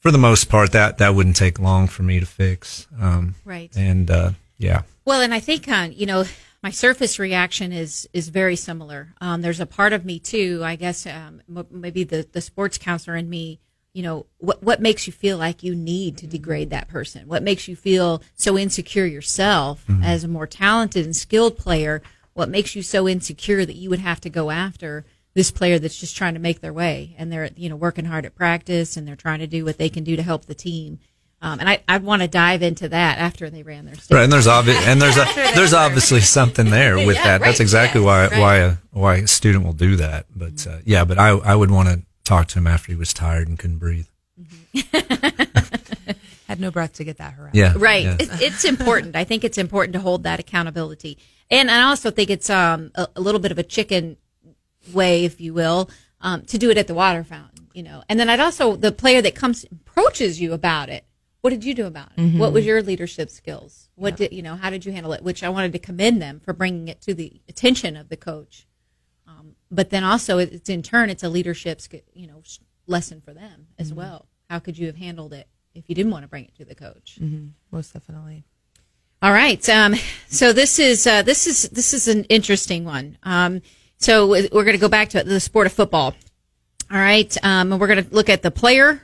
[0.00, 2.86] for the most part, that that wouldn't take long for me to fix.
[3.00, 3.74] Um, Right.
[3.76, 4.82] And uh, yeah.
[5.04, 6.24] Well, and I think uh, you know
[6.62, 9.14] my surface reaction is is very similar.
[9.20, 10.60] Um, there's a part of me too.
[10.64, 13.60] I guess um, m- maybe the the sports counselor in me.
[13.94, 17.26] You know what what makes you feel like you need to degrade that person?
[17.26, 22.02] What makes you feel so insecure yourself as a more talented and skilled player?
[22.34, 25.98] What makes you so insecure that you would have to go after this player that's
[25.98, 29.08] just trying to make their way and they're you know working hard at practice and
[29.08, 31.00] they're trying to do what they can do to help the team?
[31.40, 34.24] Um, and I, I'd want to dive into that after they ran their state Right,
[34.24, 35.24] and there's obvi- and there's a,
[35.54, 37.40] there's obviously something there with Yeah, that.
[37.42, 38.38] That's exactly yeah, why right.
[38.40, 40.26] why a why a student will do that.
[40.34, 43.12] But uh, yeah, but I I would want to talk to him after he was
[43.12, 44.06] tired and couldn't breathe.
[46.46, 47.54] had no breath to get that harassed.
[47.54, 48.04] Yeah, Right.
[48.04, 48.16] yeah.
[48.18, 49.16] It, it's important.
[49.16, 51.18] I think it's important to hold that accountability.
[51.50, 54.16] And I also think it's um, a, a little bit of a chicken
[54.92, 58.02] way, if you will, um, to do it at the water fountain, you know.
[58.08, 61.04] And then I'd also, the player that comes, approaches you about it,
[61.40, 62.36] what did you do about it?
[62.38, 63.88] What was your leadership skills?
[63.94, 65.22] What did, you know, how did you handle it?
[65.22, 68.66] Which I wanted to commend them for bringing it to the attention of the coach.
[69.70, 71.80] But then also, it's in turn, it's a leadership,
[72.14, 72.42] you know,
[72.86, 74.26] lesson for them as well.
[74.48, 76.74] How could you have handled it if you didn't want to bring it to the
[76.74, 77.18] coach?
[77.70, 78.44] Most definitely.
[79.20, 79.66] All right.
[79.68, 79.94] Um,
[80.28, 83.18] so this is uh, this is this is an interesting one.
[83.24, 83.62] Um,
[83.98, 86.14] so we're going to go back to the sport of football.
[86.90, 87.36] All right.
[87.44, 89.02] Um, and we're going to look at the player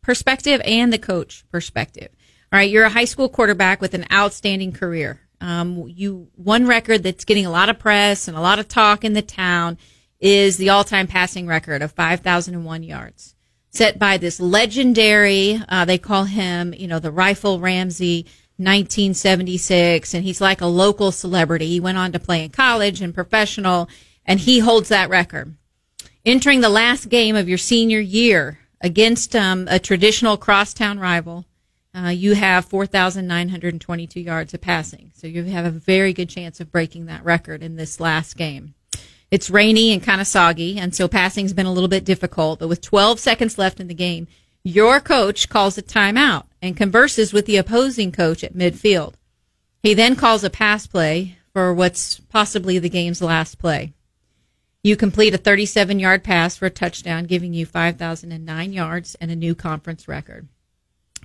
[0.00, 2.08] perspective and the coach perspective.
[2.52, 2.70] All right.
[2.70, 5.20] You're a high school quarterback with an outstanding career.
[5.42, 9.04] Um, you one record that's getting a lot of press and a lot of talk
[9.04, 9.76] in the town
[10.20, 13.34] is the all-time passing record of 5,001 yards
[13.72, 18.26] set by this legendary, uh, they call him, you know, the Rifle Ramsey,
[18.58, 21.66] 1976, and he's like a local celebrity.
[21.66, 23.88] He went on to play in college and professional,
[24.24, 25.56] and he holds that record.
[26.24, 31.46] Entering the last game of your senior year against um, a traditional crosstown rival,
[31.94, 35.12] uh, you have 4,922 yards of passing.
[35.14, 38.74] So you have a very good chance of breaking that record in this last game.
[39.30, 42.58] It's rainy and kind of soggy, and so passing's been a little bit difficult.
[42.58, 44.26] But with 12 seconds left in the game,
[44.62, 49.14] your coach calls a timeout and converses with the opposing coach at midfield.
[49.82, 53.92] He then calls a pass play for what's possibly the game's last play.
[54.82, 59.36] You complete a 37 yard pass for a touchdown, giving you 5,009 yards and a
[59.36, 60.48] new conference record.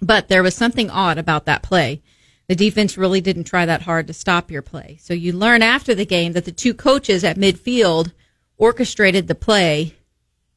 [0.01, 2.01] But there was something odd about that play.
[2.47, 4.97] The defense really didn't try that hard to stop your play.
[5.01, 8.13] So you learn after the game that the two coaches at midfield
[8.57, 9.95] orchestrated the play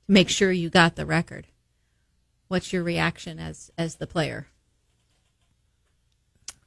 [0.07, 1.47] to make sure you got the record.
[2.49, 4.49] what's your reaction as as the player?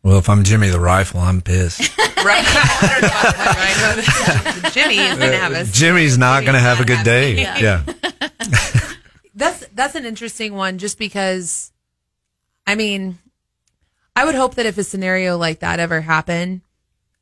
[0.01, 1.97] Well, if I'm Jimmy the Rifle, I'm pissed.
[2.23, 2.43] right.
[4.73, 7.41] Jimmy is gonna have a uh, Jimmy's not going to have a good day.
[7.41, 7.83] Yeah.
[9.35, 11.72] That's that's an interesting one just because
[12.65, 13.19] I mean
[14.15, 16.61] I would hope that if a scenario like that ever happened,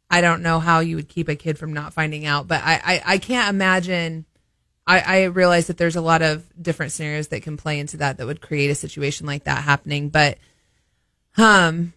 [0.09, 2.81] I don't know how you would keep a kid from not finding out, but I,
[2.83, 4.25] I, I can't imagine
[4.85, 8.17] I, I realize that there's a lot of different scenarios that can play into that
[8.17, 10.09] that would create a situation like that happening.
[10.09, 10.37] But
[11.37, 11.93] um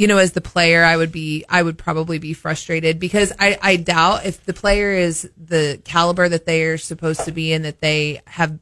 [0.00, 3.58] you know, as the player, I would be, I would probably be frustrated because I,
[3.60, 7.66] I doubt if the player is the caliber that they are supposed to be and
[7.66, 8.58] that they have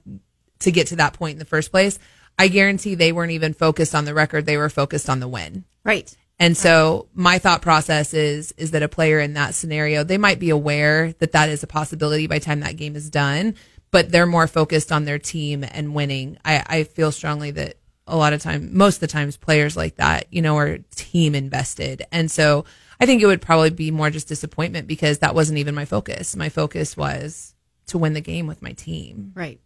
[0.60, 2.00] to get to that point in the first place.
[2.38, 4.46] I guarantee they weren't even focused on the record.
[4.46, 5.64] They were focused on the win.
[5.84, 6.14] Right.
[6.38, 10.38] And so my thought process is, is that a player in that scenario, they might
[10.38, 13.56] be aware that that is a possibility by the time that game is done,
[13.90, 16.38] but they're more focused on their team and winning.
[16.44, 19.96] I, I feel strongly that a lot of time, most of the times players like
[19.96, 22.04] that, you know, are team invested.
[22.12, 22.64] And so
[23.00, 26.36] I think it would probably be more just disappointment because that wasn't even my focus.
[26.36, 27.54] My focus was
[27.88, 29.32] to win the game with my team.
[29.34, 29.60] Right.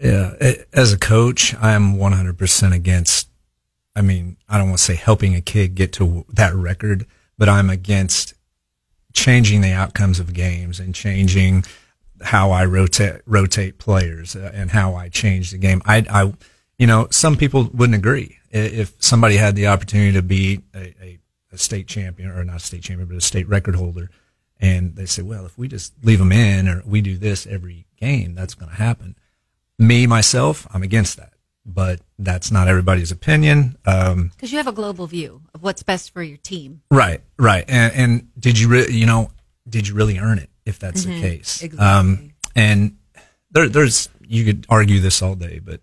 [0.00, 0.34] Yeah.
[0.72, 3.28] As a coach, I am 100% against,
[3.94, 7.48] I mean, I don't want to say helping a kid get to that record, but
[7.48, 8.34] I'm against
[9.12, 11.64] changing the outcomes of games and changing
[12.22, 15.82] how I rotate, rotate players uh, and how I change the game.
[15.84, 16.32] I, I,
[16.78, 18.38] you know, some people wouldn't agree.
[18.50, 21.18] If somebody had the opportunity to be a, a,
[21.52, 24.10] a state champion, or not a state champion, but a state record holder,
[24.60, 27.86] and they say, well, if we just leave them in or we do this every
[27.96, 29.16] game, that's going to happen.
[29.80, 31.32] Me, myself, I'm against that.
[31.66, 33.76] But that's not everybody's opinion.
[33.84, 36.82] Because um, you have a global view of what's best for your team.
[36.90, 37.64] Right, right.
[37.68, 39.30] And, and did you, re- you know,
[39.68, 41.20] did you really earn it if that's mm-hmm.
[41.20, 41.62] the case?
[41.62, 41.78] Exactly.
[41.86, 42.96] Um, and
[43.50, 45.80] there, there's, you could argue this all day, but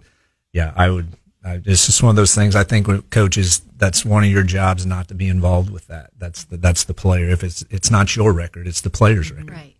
[0.51, 1.13] yeah, I would.
[1.45, 2.55] I, it's just one of those things.
[2.55, 6.09] I think with coaches, that's one of your jobs not to be involved with that.
[6.17, 7.29] That's the that's the player.
[7.29, 9.51] If it's it's not your record, it's the player's record.
[9.51, 9.76] Right.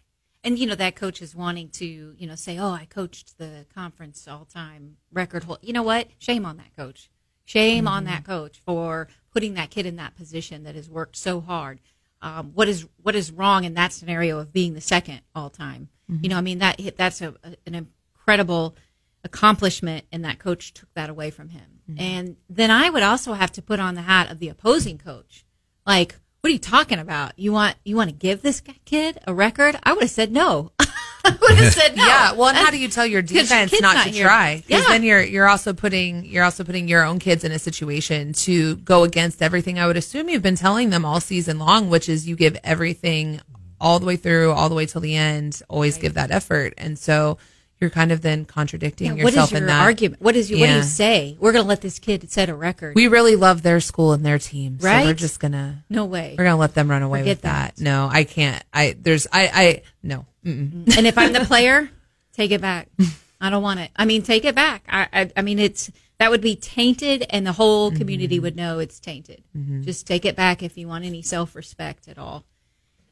[0.48, 3.66] And you know that coach is wanting to you know say, oh, I coached the
[3.76, 5.60] conference all time record hold.
[5.62, 6.08] You know what?
[6.20, 7.10] Shame on that coach.
[7.44, 7.94] Shame mm-hmm.
[7.94, 11.82] on that coach for putting that kid in that position that has worked so hard.
[12.22, 15.90] Um, what is what is wrong in that scenario of being the second all time?
[16.10, 16.24] Mm-hmm.
[16.24, 18.78] You know, I mean that that's a, an incredible
[19.26, 21.82] accomplishment and that coach took that away from him.
[21.92, 22.00] Mm-hmm.
[22.00, 25.46] And then I would also have to put on the hat of the opposing coach.
[25.86, 27.38] Like, what are you talking about?
[27.38, 29.78] You want you want to give this kid a record?
[29.84, 30.72] I would have said no.
[30.80, 32.06] I would have said no.
[32.06, 32.34] Yeah.
[32.34, 34.28] Well, and how do you tell your defense not, not, to here.
[34.28, 34.64] try?
[34.66, 34.88] Because yeah.
[34.90, 38.76] then you're you're also putting you're also putting your own kids in a situation to
[38.78, 39.80] go against everything.
[39.80, 43.42] I would assume you've been telling them all season long, which is you give everything
[43.80, 45.62] all the way through, all the way till the end.
[45.70, 46.04] Always right.
[46.04, 47.40] give that effort, and so
[47.80, 50.22] you're kind of then contradicting yeah, yourself your in that argument.
[50.22, 50.66] What is your, yeah.
[50.66, 51.38] what do you say?
[51.40, 52.96] We're going to let this kid set a record.
[52.96, 55.04] We really love their school and their team, right?
[55.04, 56.36] So we're just gonna no way.
[56.38, 57.76] We're gonna let them run away Forget with that.
[57.76, 57.84] that.
[57.84, 58.64] No, I can't.
[58.74, 60.26] I there's I I no.
[60.46, 60.98] Mm-mm.
[60.98, 61.90] And if I'm the player,
[62.34, 62.90] take it back.
[63.42, 63.92] I don't want it.
[63.96, 64.84] I mean, take it back.
[64.90, 68.44] I I, I mean, it's that would be tainted, and the whole community mm-hmm.
[68.44, 69.44] would know it's tainted.
[69.56, 69.84] Mm-hmm.
[69.84, 72.44] Just take it back if you want any self respect at all.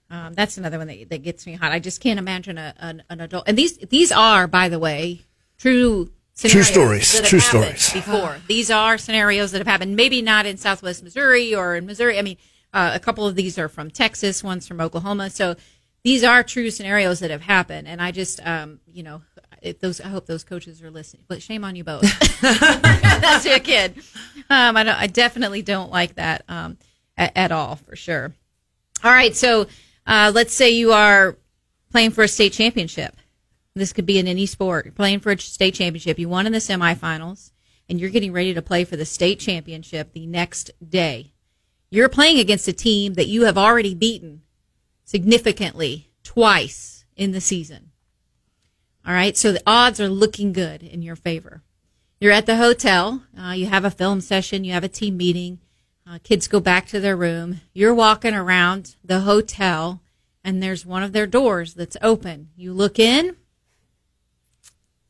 [0.10, 1.72] Um, that's another one that, that gets me hot.
[1.72, 3.46] I just can't imagine a, an, an adult.
[3.48, 5.22] And these these are, by the way,
[5.58, 7.22] true true stories.
[7.22, 7.94] True stories.
[7.94, 9.96] Before these are scenarios that have happened.
[9.96, 12.20] Maybe not in Southwest Missouri or in Missouri.
[12.20, 12.38] I mean,
[12.74, 14.44] uh, a couple of these are from Texas.
[14.44, 15.30] One's from Oklahoma.
[15.30, 15.56] So
[16.04, 17.88] these are true scenarios that have happened.
[17.88, 19.22] And I just, um, you know,
[19.80, 21.24] those I hope those coaches are listening.
[21.28, 22.04] But shame on you both.
[22.42, 23.96] That's your kid.
[24.50, 26.78] Um, I, I definitely don't like that um,
[27.18, 28.34] at, at all, for sure.
[29.04, 29.68] All right, so
[30.06, 31.38] uh, let's say you are
[31.92, 33.16] playing for a state championship.
[33.74, 34.86] This could be in any sport.
[34.86, 36.18] You're playing for a state championship.
[36.18, 37.52] You won in the semifinals,
[37.90, 41.34] and you're getting ready to play for the state championship the next day.
[41.90, 44.42] You're playing against a team that you have already beaten
[45.04, 47.92] significantly twice in the season.
[49.06, 51.64] All right, so the odds are looking good in your favor.
[52.20, 53.24] You're at the hotel.
[53.40, 54.64] Uh, you have a film session.
[54.64, 55.60] You have a team meeting.
[56.08, 57.62] Uh, kids go back to their room.
[57.74, 60.02] You're walking around the hotel,
[60.44, 62.50] and there's one of their doors that's open.
[62.56, 63.36] You look in.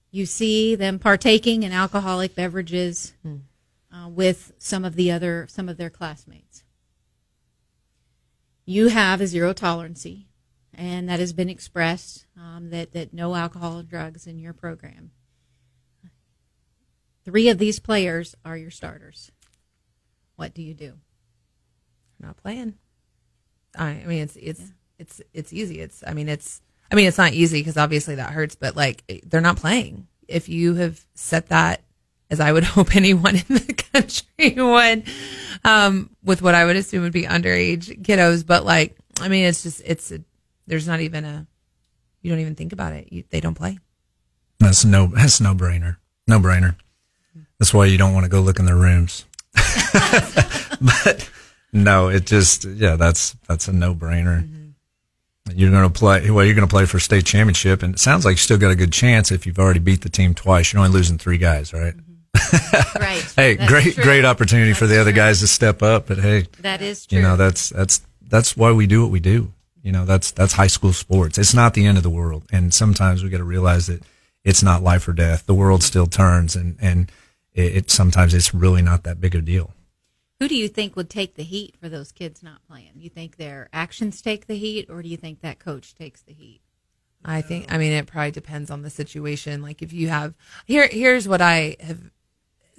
[0.09, 3.37] You see them partaking in alcoholic beverages hmm.
[3.93, 6.63] uh, with some of the other some of their classmates.
[8.63, 10.07] You have a zero tolerance,
[10.73, 15.11] and that has been expressed um, that that no alcohol and drugs in your program.
[17.25, 19.31] Three of these players are your starters
[20.35, 20.93] what do you do?
[22.19, 22.75] not playing.
[23.77, 24.67] I, I mean, it's it's yeah.
[24.99, 25.79] it's it's easy.
[25.79, 26.61] It's I mean, it's
[26.91, 30.07] I mean, it's not easy because obviously that hurts, but like they're not playing.
[30.27, 31.81] If you have set that
[32.29, 35.03] as I would hope anyone in the country would,
[35.63, 38.45] um, with what I would assume would be underage kiddos.
[38.45, 40.19] But like, I mean, it's just, it's, a,
[40.67, 41.45] there's not even a,
[42.21, 43.11] you don't even think about it.
[43.11, 43.77] You, they don't play.
[44.59, 45.97] That's no, that's no brainer.
[46.27, 46.75] No brainer.
[47.59, 49.25] That's why you don't want to go look in their rooms.
[50.81, 51.29] but
[51.73, 54.43] no, it just, yeah, that's, that's a no brainer.
[54.43, 54.61] Mm-hmm.
[55.53, 57.83] You're going to play, well, you're going to play for state championship.
[57.83, 60.09] And it sounds like you still got a good chance if you've already beat the
[60.09, 60.73] team twice.
[60.73, 61.93] You're only losing three guys, right?
[61.95, 62.99] Mm-hmm.
[62.99, 63.33] right.
[63.35, 64.03] hey, that's great, true.
[64.03, 65.17] great opportunity that's for the other true.
[65.17, 66.07] guys to step up.
[66.07, 67.17] But hey, that is true.
[67.17, 69.53] You know, that's, that's, that's why we do what we do.
[69.83, 71.37] You know, that's, that's high school sports.
[71.37, 72.43] It's not the end of the world.
[72.51, 74.01] And sometimes we got to realize that
[74.43, 75.45] it's not life or death.
[75.45, 77.11] The world still turns and, and
[77.55, 79.73] it, it sometimes it's really not that big a deal.
[80.39, 82.91] Who do you think would take the heat for those kids not playing?
[82.97, 86.33] You think their actions take the heat, or do you think that coach takes the
[86.33, 86.61] heat?
[87.23, 87.73] I think.
[87.73, 89.63] I mean, it probably depends on the situation.
[89.63, 90.35] Like if you have
[90.65, 91.99] here, here's what I have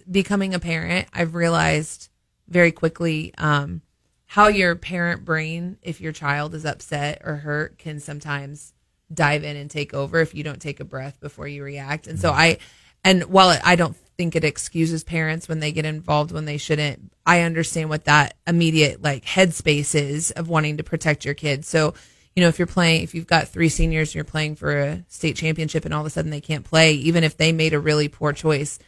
[0.09, 1.09] becoming a parent.
[1.13, 2.11] I've realized
[2.47, 3.83] very quickly um,
[4.27, 8.73] how your parent brain, if your child is upset or hurt, can sometimes
[9.13, 12.07] dive in and take over if you don't take a breath before you react.
[12.07, 12.59] And so I,
[13.05, 17.13] and while I don't think it excuses parents when they get involved when they shouldn't.
[17.25, 21.69] I understand what that immediate like headspace is of wanting to protect your kids.
[21.69, 21.95] So,
[22.35, 25.05] you know, if you're playing, if you've got three seniors and you're playing for a
[25.09, 27.81] state championship and all of a sudden they can't play, even if they made a
[27.81, 28.79] really poor choice,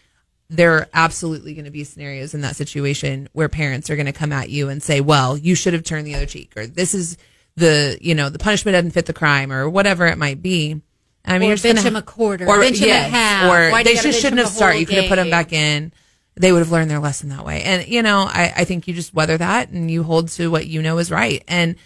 [0.50, 4.12] there are absolutely going to be scenarios in that situation where parents are going to
[4.12, 6.94] come at you and say, well, you should have turned the other cheek or this
[6.94, 7.18] is
[7.56, 10.80] the, you know, the punishment doesn't fit the crime or whatever it might be.
[11.28, 13.94] I mean, or bench him a quarter, or bench him a half, or Why they
[13.94, 14.80] just shouldn't have started.
[14.80, 15.92] You could have put him back in.
[16.36, 17.62] They would have learned their lesson that way.
[17.62, 20.66] And you know, I, I think you just weather that and you hold to what
[20.66, 21.42] you know is right.
[21.48, 21.76] And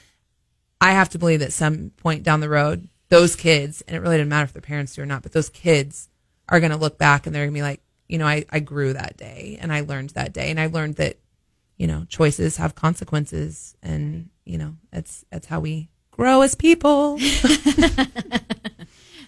[0.80, 4.16] I have to believe that some point down the road, those kids, and it really
[4.16, 6.08] doesn't matter if their parents do or not, but those kids
[6.48, 8.60] are going to look back and they're going to be like, you know, I, I
[8.60, 11.18] grew that day and I learned that day and I learned that,
[11.76, 17.18] you know, choices have consequences and, you know, that's, that's how we grow as people.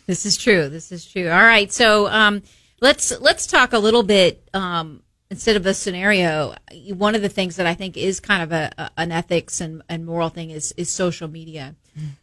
[0.07, 0.69] This is true.
[0.69, 1.29] This is true.
[1.29, 1.73] All right.
[1.73, 2.43] So um,
[2.81, 6.55] let's let's talk a little bit um, instead of a scenario.
[6.91, 9.83] One of the things that I think is kind of a, a an ethics and,
[9.89, 11.75] and moral thing is is social media.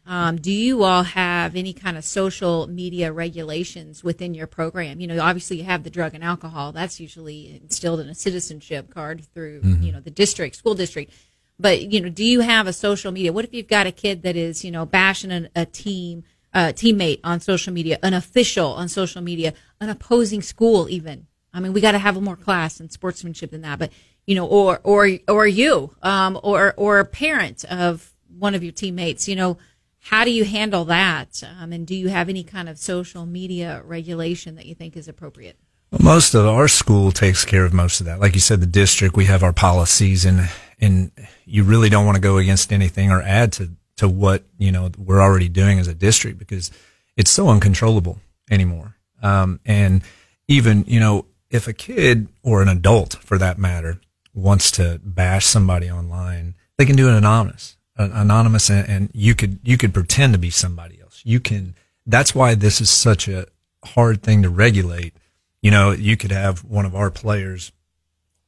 [0.05, 4.99] Um, do you all have any kind of social media regulations within your program?
[4.99, 6.73] You know, obviously you have the drug and alcohol.
[6.73, 9.83] That's usually instilled in a citizenship card through mm-hmm.
[9.83, 11.13] you know the district, school district.
[11.59, 13.31] But you know, do you have a social media?
[13.31, 16.23] What if you've got a kid that is you know bashing a, a team?
[16.53, 21.27] Uh, teammate on social media, an official on social media, an opposing school even.
[21.53, 23.79] I mean, we got to have more class and sportsmanship than that.
[23.79, 23.91] But
[24.25, 28.71] you know, or or or you, um, or or a parent of one of your
[28.71, 29.27] teammates.
[29.27, 29.57] You know,
[29.99, 31.43] how do you handle that?
[31.59, 35.07] Um, and do you have any kind of social media regulation that you think is
[35.07, 35.57] appropriate?
[35.91, 38.19] Well, most of our school takes care of most of that.
[38.19, 40.49] Like you said, the district, we have our policies and,
[40.79, 41.11] and
[41.45, 43.71] you really don't want to go against anything or add to
[44.01, 46.71] to what you know we're already doing as a district because
[47.15, 48.97] it's so uncontrollable anymore.
[49.21, 50.01] Um, and
[50.47, 54.01] even you know if a kid or an adult for that matter
[54.33, 59.59] wants to bash somebody online, they can do it anonymous, anonymous, and, and you could
[59.61, 61.21] you could pretend to be somebody else.
[61.23, 61.75] You can.
[62.07, 63.45] That's why this is such a
[63.85, 65.13] hard thing to regulate.
[65.61, 67.71] You know, you could have one of our players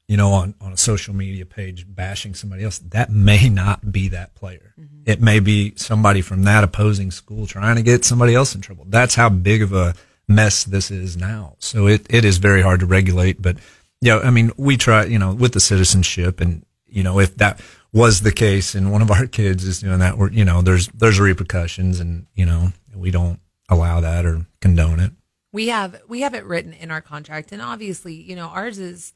[0.08, 4.10] you know, on, on a social media page bashing somebody else, that may not be
[4.10, 4.74] that player.
[4.80, 5.04] Mm-hmm.
[5.06, 8.86] It may be somebody from that opposing school trying to get somebody else in trouble.
[8.90, 9.96] That's how big of a
[10.28, 11.56] mess this is now.
[11.60, 13.42] So it, it is very hard to regulate.
[13.42, 13.58] But,
[14.02, 17.62] yeah, I mean, we try, you know, with the citizenship and, you know, if that
[17.94, 20.88] was the case and one of our kids is doing that, we're, you know, there's,
[20.90, 23.40] there's repercussions and, you know, we don't
[23.70, 25.12] allow that or condone it.
[25.54, 27.52] We have, we have it written in our contract.
[27.54, 29.14] And obviously, you know, ours is,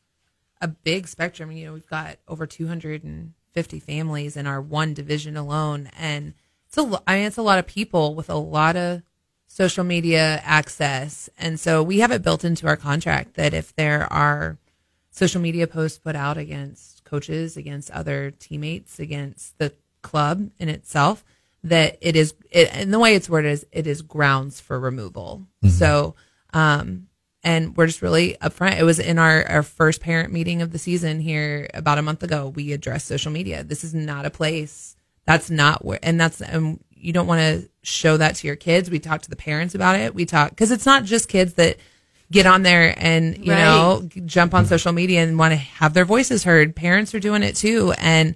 [0.62, 1.52] a big spectrum.
[1.52, 6.34] You know, we've got over 250 families in our one division alone, and
[6.68, 9.02] it's a I mean it's a lot of people with a lot of
[9.48, 14.12] social media access, and so we have it built into our contract that if there
[14.12, 14.58] are
[15.12, 21.24] social media posts put out against coaches, against other teammates, against the club in itself,
[21.64, 25.48] that it is it, and the way it's worded is it is grounds for removal.
[25.64, 25.70] Mm-hmm.
[25.70, 26.16] So
[26.54, 27.08] um,
[27.48, 28.78] and we're just really upfront.
[28.78, 32.22] It was in our, our first parent meeting of the season here about a month
[32.22, 32.50] ago.
[32.50, 33.64] We addressed social media.
[33.64, 34.98] This is not a place.
[35.24, 38.90] That's not where, and that's, um, you don't want to show that to your kids.
[38.90, 40.14] We talk to the parents about it.
[40.14, 41.78] We talk, cause it's not just kids that
[42.30, 43.64] get on there and, you right.
[43.64, 46.76] know, jump on social media and want to have their voices heard.
[46.76, 47.94] Parents are doing it too.
[47.98, 48.36] And,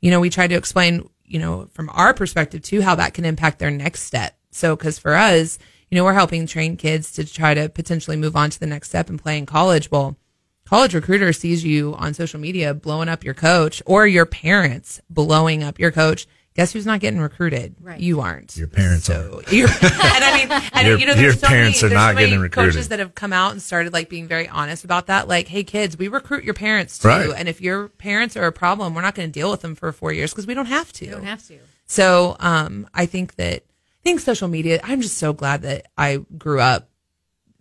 [0.00, 3.24] you know, we try to explain, you know, from our perspective too, how that can
[3.24, 4.38] impact their next step.
[4.52, 5.58] So, cause for us,
[5.90, 8.88] you know, we're helping train kids to try to potentially move on to the next
[8.88, 9.90] step and play in college.
[9.90, 10.16] Well,
[10.64, 15.62] college recruiter sees you on social media blowing up your coach or your parents blowing
[15.62, 17.74] up your coach, guess who's not getting recruited?
[17.80, 18.00] Right.
[18.00, 18.56] You aren't.
[18.56, 21.82] Your parents so, you're, and I mean, and Your- you know, there's your so parents
[21.82, 22.72] many, are not so many getting recruited.
[22.74, 25.28] Coaches that have come out and started like being very honest about that.
[25.28, 27.30] Like, hey, kids, we recruit your parents too, Right.
[27.36, 29.90] and if your parents are a problem, we're not going to deal with them for
[29.92, 31.04] four years because we don't have to.
[31.04, 31.58] You don't have to.
[31.86, 33.73] So um, I think that I
[34.04, 34.80] think social media.
[34.84, 36.88] I'm just so glad that I grew up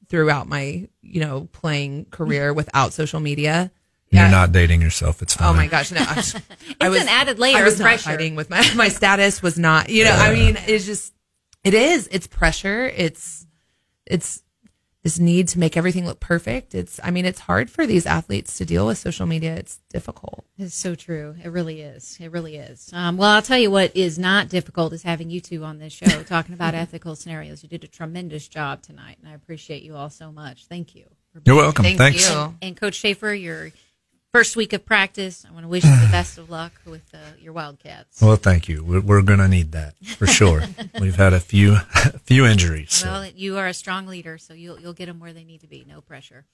[0.10, 3.72] throughout my you know playing career without social media.
[4.12, 5.24] You're not dating yourself.
[5.24, 5.48] It's fine.
[5.50, 6.00] Oh my gosh, no!
[6.00, 6.16] I,
[6.89, 8.12] was- I an added layer I was of not pressure.
[8.12, 9.89] fighting with my my status was not.
[9.89, 11.14] You know, I mean, it's just
[11.64, 12.08] it is.
[12.12, 12.86] It's pressure.
[12.86, 13.48] It's
[14.06, 14.43] it's
[15.04, 16.74] this need to make everything look perfect.
[16.74, 19.56] It's I mean, it's hard for these athletes to deal with social media.
[19.56, 20.45] It's difficult.
[20.58, 21.36] It's so true.
[21.43, 22.18] It really is.
[22.22, 22.89] It really is.
[22.93, 25.91] Um, well, I'll tell you what is not difficult is having you two on this
[25.91, 27.64] show talking about ethical scenarios.
[27.64, 30.68] You did a tremendous job tonight, and I appreciate you all so much.
[30.68, 31.06] Thank you.
[31.45, 31.84] You're welcome.
[31.84, 32.30] Thank Thanks.
[32.30, 32.56] you.
[32.62, 33.72] And Coach Schaefer, your
[34.34, 37.17] first week of practice, I want to wish you the best of luck with uh,
[37.39, 38.19] your Wildcats.
[38.21, 38.84] Well, thank you.
[38.84, 40.63] We're, we're going to need that for sure.
[40.99, 42.93] We've had a few a few injuries.
[42.93, 45.61] so- Well, you are a strong leader, so you'll you'll get them where they need
[45.61, 45.86] to be.
[45.88, 46.45] No pressure.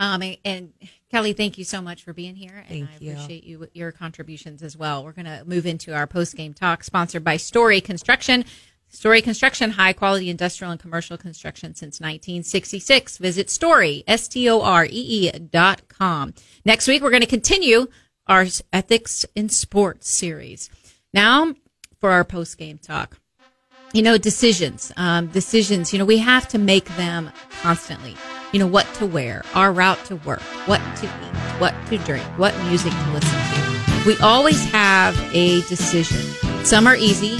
[0.00, 0.72] Um, and, and
[1.10, 3.12] Kelly, thank you so much for being here, and Thank I you.
[3.12, 5.04] appreciate you your contributions as well.
[5.04, 8.44] We're going to move into our post game talk, sponsored by Story Construction.
[8.90, 13.18] Story Construction, high quality industrial and commercial construction since 1966.
[13.18, 16.34] Visit Story, S T O R E E dot com.
[16.64, 17.86] Next week, we're going to continue
[18.26, 20.70] our Ethics in Sports series.
[21.14, 21.54] Now,
[22.00, 23.18] for our post game talk
[23.92, 27.30] you know decisions um, decisions you know we have to make them
[27.62, 28.16] constantly
[28.52, 32.24] you know what to wear our route to work what to eat what to drink
[32.38, 36.20] what music to listen to we always have a decision
[36.64, 37.38] some are easy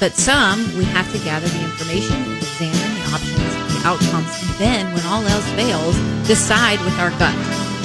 [0.00, 4.94] but some we have to gather the information examine the options the outcomes and then
[4.94, 7.36] when all else fails decide with our gut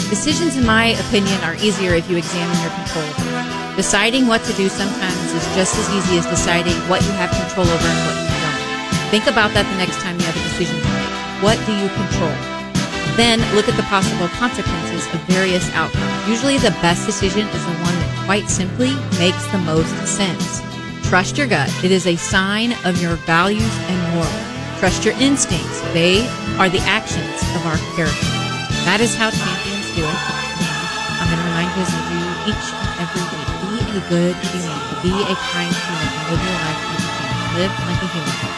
[0.10, 3.50] decisions in my opinion are easier if you examine your control
[3.80, 7.66] Deciding what to do sometimes is just as easy as deciding what you have control
[7.66, 9.08] over and what you don't.
[9.08, 11.16] Think about that the next time you have a decision to make.
[11.40, 12.36] What do you control?
[13.16, 16.12] Then look at the possible consequences of various outcomes.
[16.28, 20.60] Usually the best decision is the one that quite simply makes the most sense.
[21.10, 21.74] Trust your gut.
[21.84, 24.80] It is a sign of your values and morals.
[24.80, 25.82] Trust your instincts.
[25.90, 26.22] They
[26.62, 28.30] are the actions of our character.
[28.86, 30.20] That is how champions do it.
[31.18, 33.50] I'm going to remind you of you each and every week.
[33.58, 34.78] Be a good human.
[35.02, 36.10] Be a kind human.
[36.30, 37.58] Live your life like a human.
[37.58, 38.49] Live like a human.